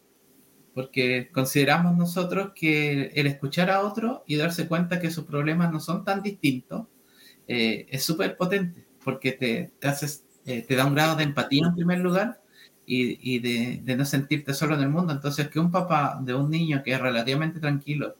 [0.74, 5.78] porque consideramos nosotros que el escuchar a otro y darse cuenta que sus problemas no
[5.78, 6.86] son tan distintos
[7.46, 11.74] es súper potente, porque te, te haces eh, te da un grado de empatía en
[11.74, 12.42] primer lugar
[12.86, 15.12] y, de, no sentirte solo en el mundo.
[15.14, 18.16] Entonces, que un papá de un niño que es relativamente tranquilo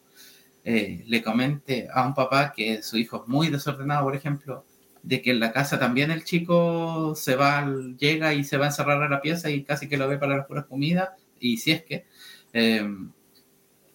[0.65, 4.65] eh, le comente a un papá que su hijo es muy desordenado, por ejemplo,
[5.03, 8.69] de que en la casa también el chico se va, llega y se va a
[8.69, 11.73] encerrar a la pieza y casi que lo ve para las puras comidas, y si
[11.73, 12.07] es que
[12.53, 13.13] em,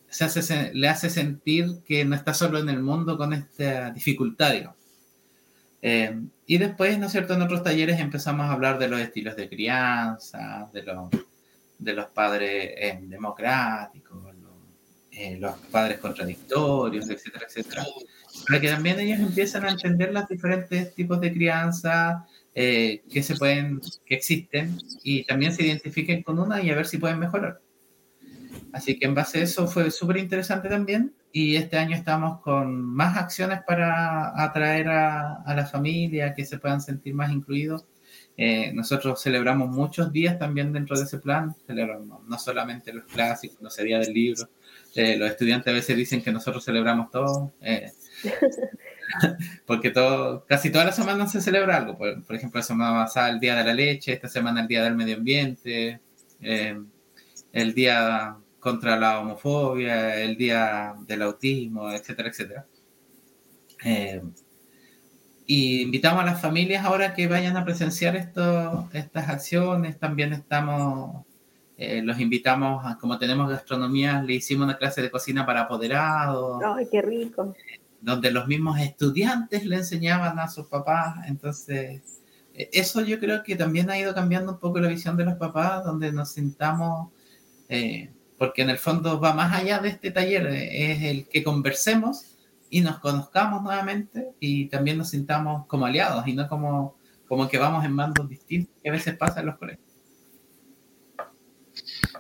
[0.08, 4.54] se hace, le hace sentir que no está solo en el mundo con esta dificultad,
[4.54, 4.78] digamos.
[5.82, 9.36] Eh, y después, ¿no es cierto?, en otros talleres empezamos a hablar de los estilos
[9.36, 14.29] de crianza, de los, padres eh, democráticos,
[15.20, 17.86] eh, los, padres contradictorios, etcétera, etcétera.
[18.48, 23.80] Para que también ellos empiecen a entender los diferentes tipos de crianza que se pueden,
[24.06, 27.62] que existen, y también se identifiquen con una y a ver si pueden mejorar.
[28.74, 32.82] Así que en base a eso fue súper interesante también y este año estamos con
[32.82, 37.86] más acciones para atraer a, a la familia, que se puedan sentir más incluidos.
[38.42, 43.62] Eh, nosotros celebramos muchos días también dentro de ese plan, celebramos no solamente los clásicos,
[43.62, 44.48] no sería del libro,
[45.00, 47.92] eh, los estudiantes a veces dicen que nosotros celebramos todo, eh,
[49.66, 53.30] porque todo, casi todas las semanas se celebra algo, por, por, ejemplo, la semana pasada
[53.30, 56.00] el Día de la Leche, esta semana el Día del Medio Ambiente,
[56.42, 62.66] el Día contra la homofobia, el día del autismo, etcétera, etcétera.
[63.84, 64.22] Eh,
[65.46, 69.98] y invitamos a las familias ahora que vayan a presenciar esto, estas acciones.
[69.98, 71.26] También estamos,
[71.80, 76.62] eh, los invitamos, a, como tenemos gastronomía, le hicimos una clase de cocina para apoderados.
[76.64, 77.56] ¡Ay, qué rico!
[78.02, 81.28] donde los mismos estudiantes le enseñaban a sus papás.
[81.28, 82.02] Entonces,
[82.54, 85.36] e, eso yo creo que también ha ido cambiando un poco la visión de los
[85.36, 87.10] papás, donde nos sintamos,
[87.68, 91.44] eh, porque en el fondo va más allá de este taller, eh, es el que
[91.44, 92.38] conversemos
[92.70, 96.96] y nos conozcamos nuevamente y también nos sintamos como aliados y no como,
[97.28, 99.89] como que vamos en bandos distintos que a veces pasa en los colegios.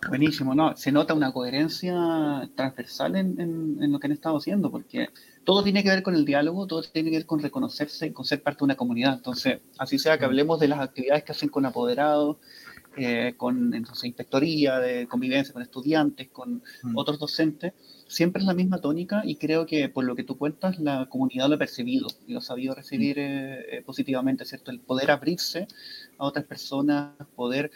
[0.07, 5.09] Buenísimo, no, se nota una coherencia transversal en, en, lo que han estado haciendo, porque
[5.43, 8.25] todo tiene que ver con el diálogo, todo tiene que ver con reconocerse y con
[8.25, 9.15] ser parte de una comunidad.
[9.15, 12.38] Entonces, así sea que hablemos de las actividades que hacen con apoderados,
[12.97, 16.97] eh, con entonces, inspectoría de convivencia con estudiantes, con mm.
[16.97, 17.73] otros docentes,
[18.09, 21.47] siempre es la misma tónica y creo que por lo que tú cuentas, la comunidad
[21.47, 23.21] lo ha percibido y lo ha sabido recibir mm.
[23.21, 24.71] eh, eh, positivamente, ¿cierto?
[24.71, 25.67] El poder abrirse
[26.17, 27.71] a otras personas, poder,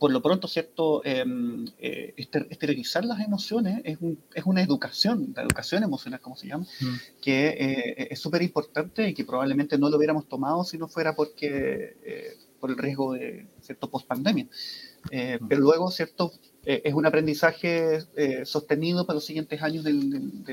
[0.00, 1.00] por lo pronto, ¿cierto?
[1.04, 3.98] Em, eh, esterilizar las emociones es,
[4.34, 7.20] es, una educación, la educación emocional, como se llama, mm.
[7.22, 12.36] que es súper importante y que probablemente no lo hubiéramos tomado si no fuera porque
[12.58, 14.44] por el riesgo de cierto post pandemia.
[14.44, 15.46] Mm.
[15.48, 16.32] Pero luego, cierto,
[16.66, 19.92] eh, es un aprendizaje eh, sostenido para los siguientes años de,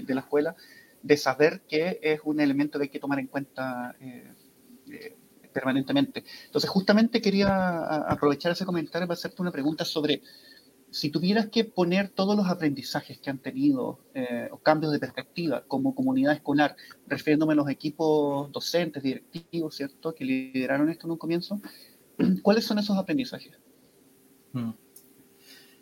[0.08, 0.56] la escuela,
[1.02, 5.18] de saber que es un elemento que hay que tomar en cuenta eh,
[5.52, 6.24] permanentemente.
[6.46, 10.22] Entonces, justamente quería aprovechar ese comentario para hacerte una pregunta sobre
[10.92, 14.00] si tuvieras que poner todos los aprendizajes que han tenido
[14.52, 16.76] o cambios de perspectiva como comunidad escolar,
[17.08, 21.60] refiriéndome a los equipos docentes, directivos, ¿cierto?, que lideraron esto en un comienzo,
[22.44, 23.58] ¿cuáles son esos aprendizajes?
[24.52, 24.83] Mm.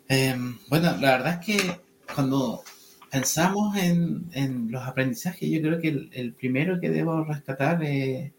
[0.08, 1.80] Em, bueno, la verdad es que
[2.14, 2.62] cuando
[3.10, 8.32] pensamos en, los aprendizajes, yo creo que el, primero que debo rescatar es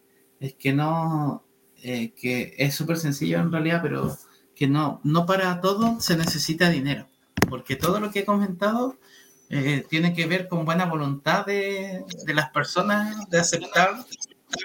[0.59, 1.43] que no,
[1.83, 4.17] eh, que es súper sencillo en realidad, pero
[4.55, 7.07] que no, no para todo se necesita dinero,
[7.49, 8.97] porque todo lo que he comentado
[9.49, 13.95] eh, tiene que ver con buena voluntad de, de las personas de aceptar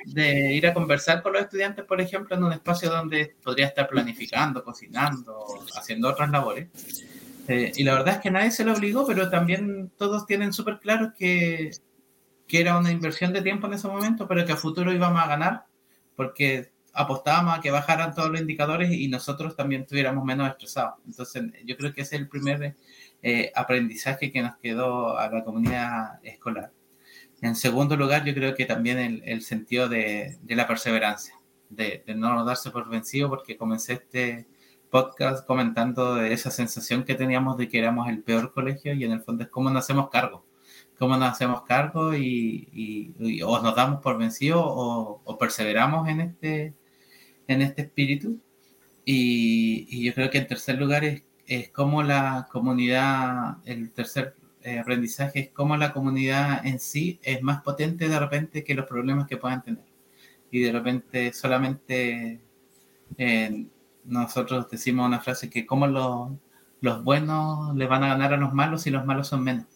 [0.07, 3.89] de ir a conversar con los estudiantes, por ejemplo, en un espacio donde podría estar
[3.89, 6.69] planificando, cocinando, haciendo otras labores.
[7.49, 10.79] Eh, y la verdad es que nadie se lo obligó, pero también todos tienen súper
[10.79, 11.71] claro que,
[12.47, 15.29] que era una inversión de tiempo en ese momento, pero que a futuro íbamos a
[15.29, 15.65] ganar,
[16.15, 20.95] porque apostábamos a que bajaran todos los indicadores y nosotros también estuviéramos menos estresados.
[21.07, 22.77] Entonces, yo creo que ese es el primer
[23.23, 26.73] eh, aprendizaje que nos quedó a la comunidad escolar.
[27.41, 31.35] En segundo lugar, yo creo que también el, sentido de, la perseverancia,
[31.69, 34.49] de, no darse por vencido, porque comencé este
[34.91, 39.13] podcast comentando de esa sensación que teníamos de que éramos el peor colegio y en
[39.13, 40.45] el fondo es cómo nos hacemos cargo,
[40.99, 46.75] cómo nos hacemos cargo y, o nos damos por vencido o, perseveramos en este,
[47.47, 48.41] en este espíritu.
[49.05, 54.37] Y, y, yo creo que en tercer lugar es, es cómo la comunidad, el tercer
[54.63, 59.27] eh, aprendizaje cómo la comunidad en sí es más potente de repente que los problemas
[59.27, 59.85] que puedan tener.
[60.51, 62.41] Y de repente solamente
[63.17, 63.67] eh,
[64.05, 66.31] nosotros decimos una frase que como los,
[66.81, 69.67] los buenos le van a ganar a los malos y los malos son menos.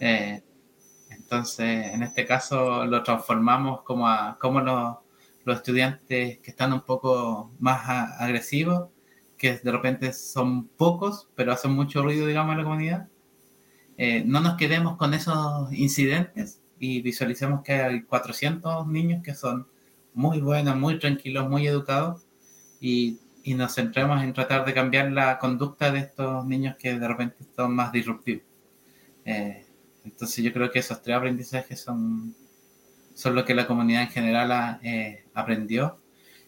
[0.00, 0.42] Eh,
[1.10, 4.96] entonces, en este caso lo transformamos como a como los,
[5.44, 7.88] los estudiantes que están un poco más
[8.20, 8.88] agresivos,
[9.36, 13.08] que de repente son pocos, pero hacen mucho ruido, digamos, en la comunidad,
[14.02, 19.66] eh, no nos quedemos con esos incidentes y visualicemos que hay 400 niños que son
[20.14, 22.26] muy buenos, muy tranquilos, muy educados
[22.80, 27.06] y, y, nos centremos en tratar de cambiar la conducta de estos niños que de
[27.06, 28.44] repente son más disruptivos.
[29.26, 29.66] Eh,
[30.06, 32.34] entonces yo creo que esos tres aprendizajes son,
[33.12, 35.98] son lo que la comunidad en general eh, aprendió.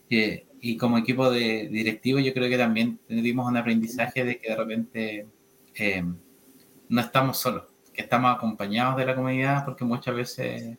[0.09, 4.57] y como equipo de directivo yo creo que también tuvimos un aprendizaje de que de
[4.57, 5.27] repente
[6.93, 10.79] no estamos solos, que estamos acompañados de la comunidad, porque muchas veces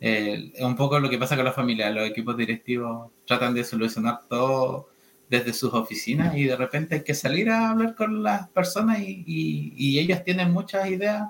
[0.00, 3.64] eh, es un poco lo que pasa con la familia, los equipos directivos tratan de
[3.64, 4.90] solucionar todo
[5.30, 9.24] desde sus oficinas y de repente hay que salir a hablar con las personas y,
[9.26, 11.24] y, ellas tienen muchas ideas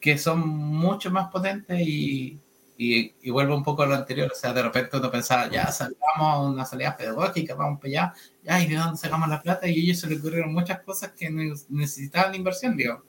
[0.00, 2.38] que son mucho más potentes y,
[2.76, 6.52] y, vuelvo un poco a lo anterior, o sea, de repente uno pensaba, ya salgamos
[6.52, 9.66] una salida pedagógica, vamos para allá, ya, ¿y de dónde sacamos la plata?
[9.66, 11.30] Y a ellos se les ocurrieron muchas cosas que
[11.70, 13.02] necesitaban inversión, digo.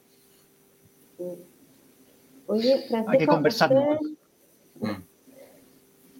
[2.47, 3.73] Oye, Francisco, Hay que conversar.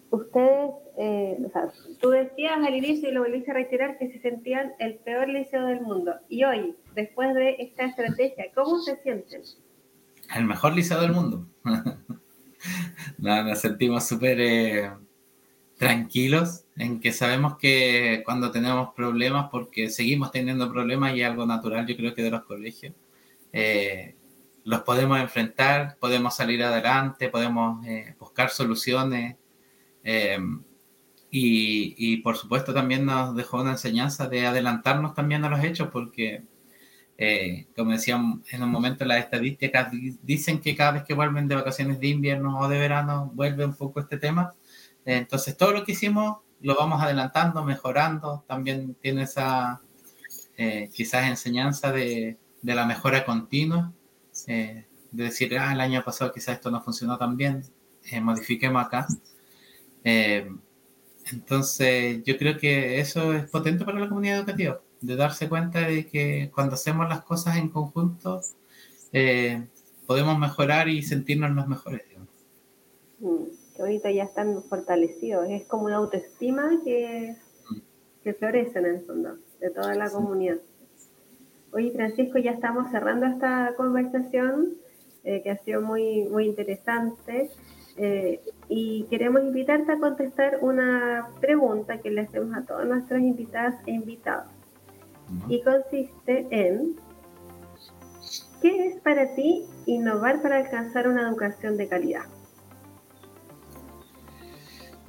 [0.10, 4.20] Ustedes, eh, o sea, tú decías al inicio y lo volviste a reiterar que se
[4.20, 6.16] sentían el peor liceo del mundo.
[6.30, 9.42] Y hoy, después de esta estrategia, ¿cómo se sienten?
[10.36, 11.46] El mejor liceo del mundo.
[13.18, 14.92] nos sentimos súper eh,
[15.78, 21.86] tranquilos en que sabemos que cuando tenemos problemas, porque seguimos teniendo problemas y algo natural,
[21.88, 22.94] yo creo que de los colegios,
[23.54, 24.16] eh,
[24.68, 29.38] los podemos enfrentar, podemos salir adelante, podemos eh, buscar soluciones.
[30.04, 30.38] Eh,
[31.32, 36.44] y, por supuesto también nos dejó una enseñanza de adelantarnos también a los hechos, porque
[37.18, 39.90] eh, como decíamos en un momento, las estadísticas
[40.22, 43.76] dicen que cada vez que vuelven de vacaciones de invierno o de verano vuelve un
[43.76, 44.54] poco este tema.
[45.06, 48.44] entonces todo lo que hicimos lo vamos adelantando, mejorando.
[48.48, 49.82] También tiene esa
[50.58, 53.94] eh, quizás enseñanza de, de, la mejora continua,
[54.48, 57.64] eh, de decir, ah, el año pasado quizás esto no funcionó tan bien,
[58.22, 59.08] modifiquemos acá.
[61.32, 66.08] Entonces, yo creo que eso es potente para la comunidad educativa, de darse cuenta de
[66.08, 68.42] que cuando hacemos las cosas en conjunto,
[69.12, 69.68] eh,
[70.06, 72.04] podemos mejorar y sentirnos los mejores.
[73.20, 73.44] Mm,
[73.76, 77.36] que ahorita ya están fortalecidos, es como una autoestima que,
[77.70, 77.78] mm.
[78.24, 80.58] que florece en el fondo de toda la comunidad.
[81.74, 84.78] Oye, Francisco, ya estamos cerrando esta conversación
[85.24, 87.50] eh, que ha sido muy, muy interesante.
[87.98, 88.40] Eh,
[88.70, 93.92] y queremos invitarte a contestar una pregunta que le hacemos a todas nuestras invitadas e
[93.92, 94.52] invitados.
[95.50, 96.96] Y consiste en,
[98.62, 102.26] ¿qué es para ti innovar para alcanzar una educación de calidad?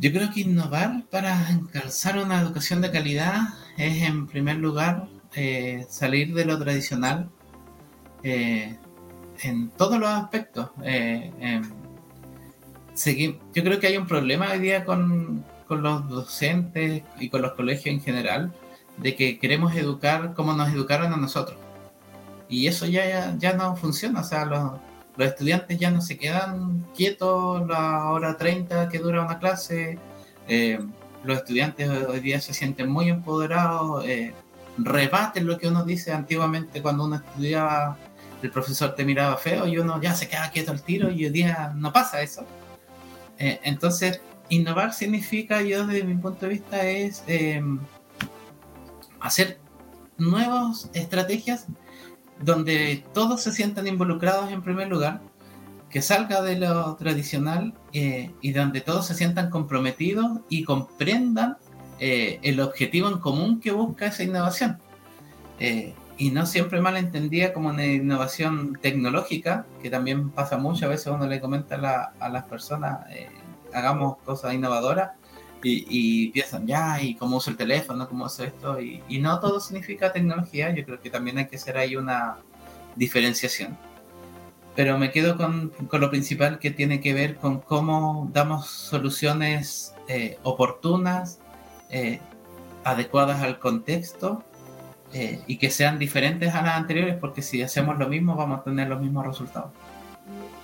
[0.00, 3.36] Yo creo que innovar para alcanzar una educación de calidad
[3.76, 7.28] es, en primer lugar, eh, salir de lo tradicional
[8.22, 8.76] eh,
[9.42, 10.70] en todos los aspectos
[13.54, 17.94] yo creo que hay un problema hoy día con, los docentes y con los colegios
[17.94, 18.52] en general,
[18.96, 21.58] de que queremos educar como nos educaron a nosotros.
[22.48, 24.72] Y eso ya, ya, no funciona, o sea, los,
[25.18, 29.98] estudiantes ya no se quedan quietos la hora 30 que dura una clase,
[30.46, 30.78] eh,
[31.24, 34.32] los estudiantes hoy día se sienten muy empoderados, eh,
[34.78, 37.98] rebaten lo que uno dice antiguamente cuando uno estudiaba,
[38.42, 41.30] el profesor te miraba feo y uno ya se queda quieto al tiro y hoy
[41.30, 42.46] día no pasa eso.
[43.38, 47.78] Eh, entonces, innovar significa, yo desde mi punto de vista, es em,
[49.20, 49.58] hacer
[50.16, 51.66] nuevas estrategias
[52.40, 55.20] donde todos se sientan involucrados en primer lugar,
[55.90, 61.56] que salga de lo tradicional eh, y donde todos se sientan comprometidos y comprendan
[61.98, 64.78] eh, el objetivo en común que busca esa innovación.
[66.18, 71.06] y no siempre mal entendida como una innovación tecnológica, que también pasa mucho, a veces
[71.08, 73.28] uno le comenta a, las personas, eh,
[73.72, 75.10] hagamos cosas innovadoras,
[75.62, 78.08] y, piensan, ya, ¿y cómo uso el teléfono?
[78.08, 78.80] ¿Cómo uso esto?
[78.80, 82.36] Y, no todo significa tecnología, yo creo que también hay que hacer ahí una
[82.96, 83.76] diferenciación.
[84.76, 89.94] Pero me quedo con, con lo principal que tiene que ver con cómo damos soluciones
[90.06, 91.37] eh, oportunas,
[91.90, 92.20] eh,
[92.84, 94.42] adecuadas al contexto
[95.12, 98.62] eh, y que sean diferentes a las anteriores, porque si hacemos lo mismo vamos a
[98.62, 99.70] tener los mismos resultados.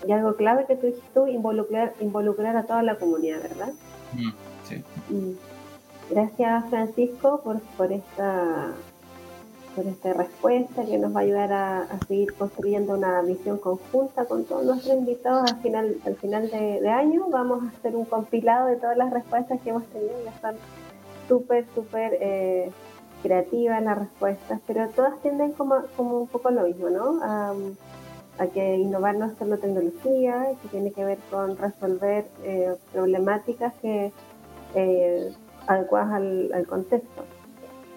[0.07, 3.72] Y algo clave que tú dijiste, involucrar, involucrar a toda la comunidad, ¿verdad?
[4.12, 4.31] Mm,
[4.68, 4.85] sí.
[6.11, 8.75] Gracias Francisco por, por esta
[9.75, 14.45] por esta respuesta que nos va a ayudar a, seguir construyendo una visión conjunta con
[14.45, 17.27] todos nuestros invitados al final, al final de, año.
[17.29, 20.31] Vamos a hacer un compilado de todas las respuestas que hemos tenido, ya
[21.29, 22.70] súper, súper eh,
[23.22, 27.20] creativas las respuestas, pero todas tienden como, como un poco lo mismo, ¿no?
[28.39, 33.72] a que innovar no es solo tecnología, que tiene que ver con resolver eh, problemáticas
[33.81, 34.12] que
[34.75, 35.33] eh,
[35.66, 37.22] adecuadas al, contexto.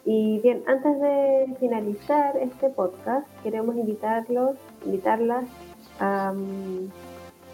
[0.05, 4.55] Y bien, antes de finalizar este podcast, queremos invitarlos,
[4.85, 5.45] invitarlas
[5.99, 6.33] a,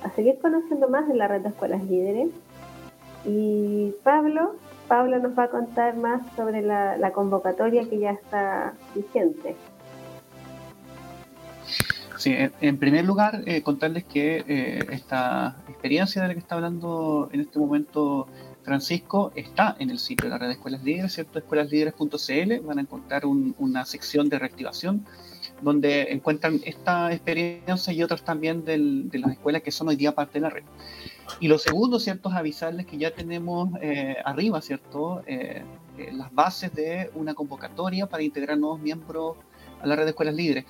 [0.03, 2.29] a seguir conociendo más de la red de escuelas líderes.
[3.25, 4.55] Y Pablo,
[4.93, 9.55] Pablo nos va a contar más sobre la, convocatoria que ya está vigente.
[12.19, 17.27] Sí, en primer lugar, eh, contarles que eh, esta experiencia de la que está hablando
[17.31, 18.27] en este momento
[18.61, 21.39] Francisco está en el sitio de la red de escuelas líderes, ¿cierto?
[21.39, 25.07] Escuelaslíderes.cl, van a encontrar una sección de reactivación
[25.63, 30.33] donde encuentran esta experiencia y otras también de las escuelas que son hoy día parte
[30.33, 30.63] de la red.
[31.39, 32.29] Y lo segundo, ¿cierto?
[32.29, 35.23] Es avisarles que ya tenemos eh, arriba, ¿cierto?
[35.25, 35.63] Eh,
[35.97, 39.37] eh, las bases de una convocatoria para integrar nuevos miembros
[39.81, 40.65] a la red de escuelas líderes.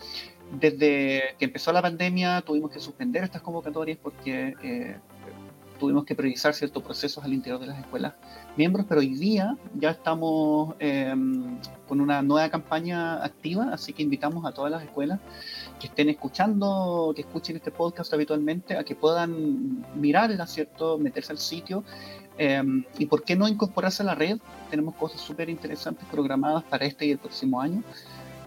[0.52, 5.00] Desde que empezó la pandemia tuvimos que suspender estas convocatorias porque
[5.80, 8.14] tuvimos que priorizar ciertos procesos al interior de las escuelas
[8.56, 11.58] miembros, pero hoy día ya estamos em,
[11.88, 15.20] con una nueva campaña activa, así que invitamos a todas las escuelas
[15.80, 20.98] que estén escuchando, que escuchen este podcast habitualmente, a que puedan mirarla, ¿cierto?
[20.98, 21.84] Meterse al sitio.
[22.38, 24.40] Em, y por qué no incorporarse a la red.
[24.70, 27.84] Tenemos cosas súper interesantes programadas para este y el próximo año.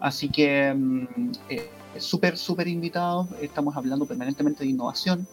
[0.01, 1.07] Así que em,
[1.49, 3.29] eh, súper, súper invitados.
[3.41, 5.27] Estamos hablando permanentemente de innovación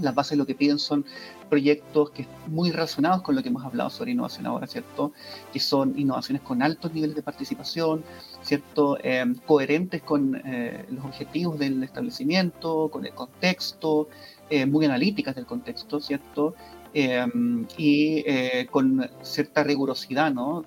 [0.00, 1.04] las bases lo que piden son
[1.48, 5.12] proyectos que muy relacionados con lo que hemos hablado sobre innovación ahora, ¿cierto?
[5.52, 8.02] Que son innovaciones con altos niveles de participación,
[8.42, 8.98] ¿cierto?
[9.02, 14.08] Eh, coherentes con eh, los objetivos del establecimiento, con el contexto,
[14.48, 16.54] eh, muy analíticas del contexto, ¿cierto?
[16.92, 18.24] y
[18.68, 20.64] con cierta rigurosidad, ¿no?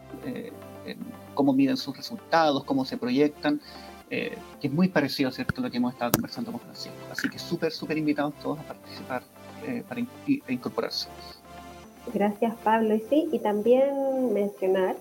[1.33, 3.59] cómo miden sus resultados, cómo se proyectan.
[4.09, 5.59] Que es muy parecido ¿cierto?
[5.59, 6.95] a lo que hemos estado conversando con Francisco.
[7.11, 9.23] Así que súper, súper invitados todos a participar
[9.65, 10.01] eh, para
[10.47, 11.07] incorporarse.
[12.13, 12.95] Gracias Pablo.
[12.95, 14.95] Y sí, y también mencionar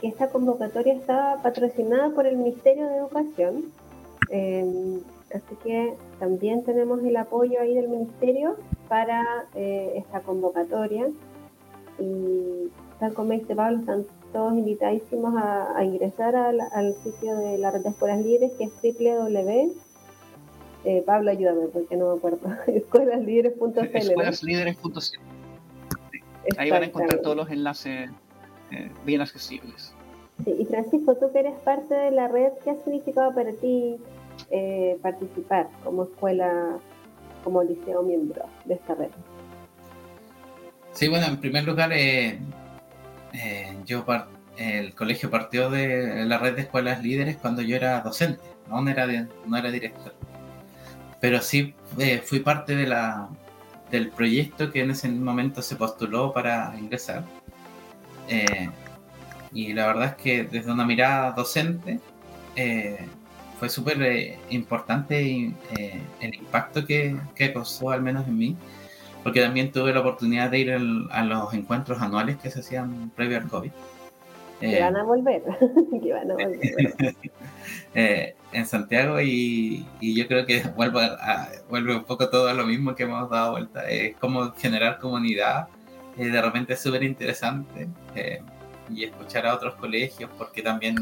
[0.00, 3.64] que esta convocatoria está patrocinada por el Ministerio de Educación.
[4.30, 5.00] Em,
[5.34, 8.56] así que también tenemos el apoyo ahí del Ministerio
[8.88, 11.08] para eh, esta convocatoria.
[11.98, 17.70] Y tal como dice Pablo, están todos invitadísimos a, ingresar al, al, sitio de la
[17.70, 19.72] red de escuelas libres que es www
[20.84, 22.40] eh, Pablo, ayúdame porque no me acuerdo.
[22.66, 23.96] Escuelaslíderes.cl.
[23.96, 25.18] Escuelaslíderes.cl.
[26.58, 28.10] Ahí van a encontrar todos los enlaces
[28.70, 29.94] eh, bien accesibles.
[30.44, 33.96] Sí, y Francisco, tú que eres parte de la red, ¿qué ha significado para ti
[34.50, 36.78] eh, participar como escuela,
[37.44, 39.08] como liceo miembro de esta red?
[40.92, 41.92] Sí, bueno, en primer lugar,
[43.84, 44.04] yo
[44.56, 49.06] el colegio partió de la red de escuelas líderes cuando yo era docente, no era,
[49.46, 50.14] no era director
[51.24, 53.30] pero sí eh, fui parte de la,
[53.90, 57.24] del proyecto que en ese momento se postuló para ingresar.
[58.28, 58.68] Eh,
[59.54, 61.98] y la verdad es que desde una mirada docente
[62.56, 63.08] eh,
[63.58, 65.54] fue súper importante
[66.20, 68.56] el impacto que, que causó, al menos en mí,
[69.24, 73.38] porque también tuve la oportunidad de ir a los encuentros anuales que se hacían previo
[73.38, 73.70] al COVID.
[74.60, 75.42] que van a volver,
[76.02, 77.16] que van a volver.
[77.96, 81.00] Eh, en Santiago y, yo creo que vuelve,
[81.70, 83.88] vuelve un poco todo a lo mismo que hemos dado vuelta.
[83.88, 85.68] Es como generar comunidad,
[86.18, 88.42] eh, de repente es súper interesante eh,
[88.90, 90.96] y escuchar a otros colegios porque también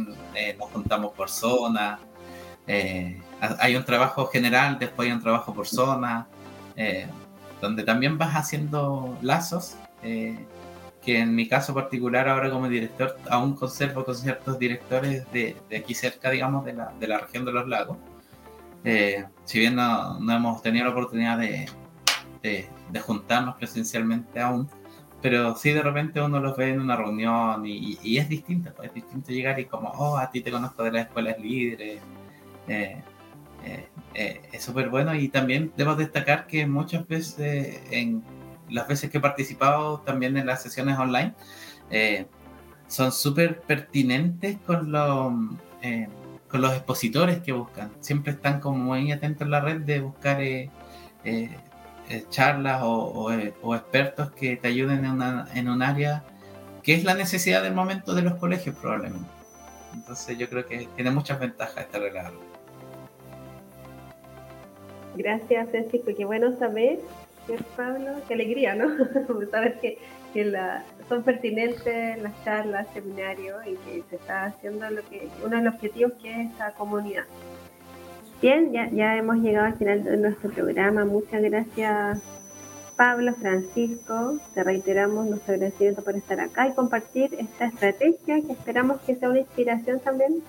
[0.59, 1.99] nos juntamos por zona.
[2.67, 6.29] hay un trabajo general, después hay un trabajo por zona,
[7.63, 9.77] donde también vas haciendo lazos
[11.03, 15.95] que en mi caso particular ahora como director aún conservo con ciertos directores de, aquí
[15.95, 17.99] cerca, digamos, de la, de la, región de los lagos.
[18.85, 21.69] Eh, si bien no, no, hemos tenido la oportunidad de,
[22.43, 24.69] de, juntarnos presencialmente aún,
[25.21, 28.89] pero sí de repente uno los ve en una reunión y, y es distinto, pues,
[28.89, 32.01] es distinto llegar y como, oh, a ti te conozco de las escuelas líderes.
[32.69, 33.03] Eh,
[33.65, 38.23] eh, es súper bueno y también debo destacar que muchas veces en
[38.73, 41.35] las veces que he participado también en las sesiones online,
[41.91, 42.27] eh,
[42.89, 46.09] son súper pertinentes con, eh,
[46.49, 47.93] con los expositores que buscan.
[48.01, 50.71] Siempre están como muy atentos en la red de buscar eh,
[52.29, 53.31] charlas o,
[53.75, 55.23] expertos que te ayuden en,
[55.55, 56.25] en un área
[56.83, 59.31] que es la necesidad del momento de los colegios probablemente.
[59.95, 62.52] Entonces yo creo que tiene muchas ventajas este regalo.
[65.17, 66.11] Gracias, Francisco.
[66.17, 66.99] Qué bueno saber
[67.77, 68.13] Pablo?
[68.29, 68.89] Qué alegría, ¿no?
[69.51, 69.99] Saber que,
[70.33, 75.57] que la, son pertinentes las charlas, seminarios y que se está haciendo lo que uno
[75.57, 77.25] de los objetivos que es esta comunidad.
[78.41, 81.05] Bien, ya, ya hemos llegado al final de nuestro programa.
[81.05, 82.21] Muchas gracias,
[82.97, 84.39] Pablo, Francisco.
[84.55, 89.29] Te reiteramos nuestro agradecimiento por estar acá y compartir esta estrategia que esperamos que sea
[89.31, 90.43] una inspiración también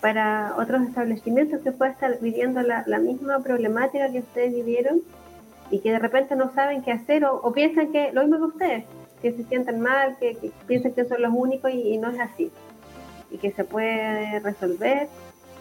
[0.00, 5.02] para otros establecimientos que puedan estar viviendo la, la misma problemática que ustedes vivieron
[5.70, 8.84] y que de repente no saben qué hacer o, piensan que lo mismo que ustedes,
[9.20, 12.50] que se sientan mal, que, piensan que son los únicos y, no es así.
[13.30, 15.08] Y que se puede resolver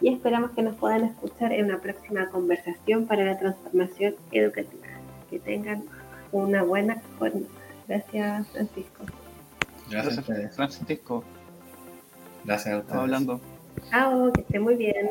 [0.00, 4.86] y esperamos que nos puedan escuchar en una próxima conversación para la transformación educativa.
[5.30, 5.84] Que tengan
[6.32, 7.46] una buena jornada.
[7.88, 9.04] Gracias, Francisco.
[9.90, 11.24] Gracias, Francisco.
[12.44, 13.00] Gracias a ustedes.
[13.00, 13.40] hablando.
[13.90, 15.10] Chao, que esté muy bien.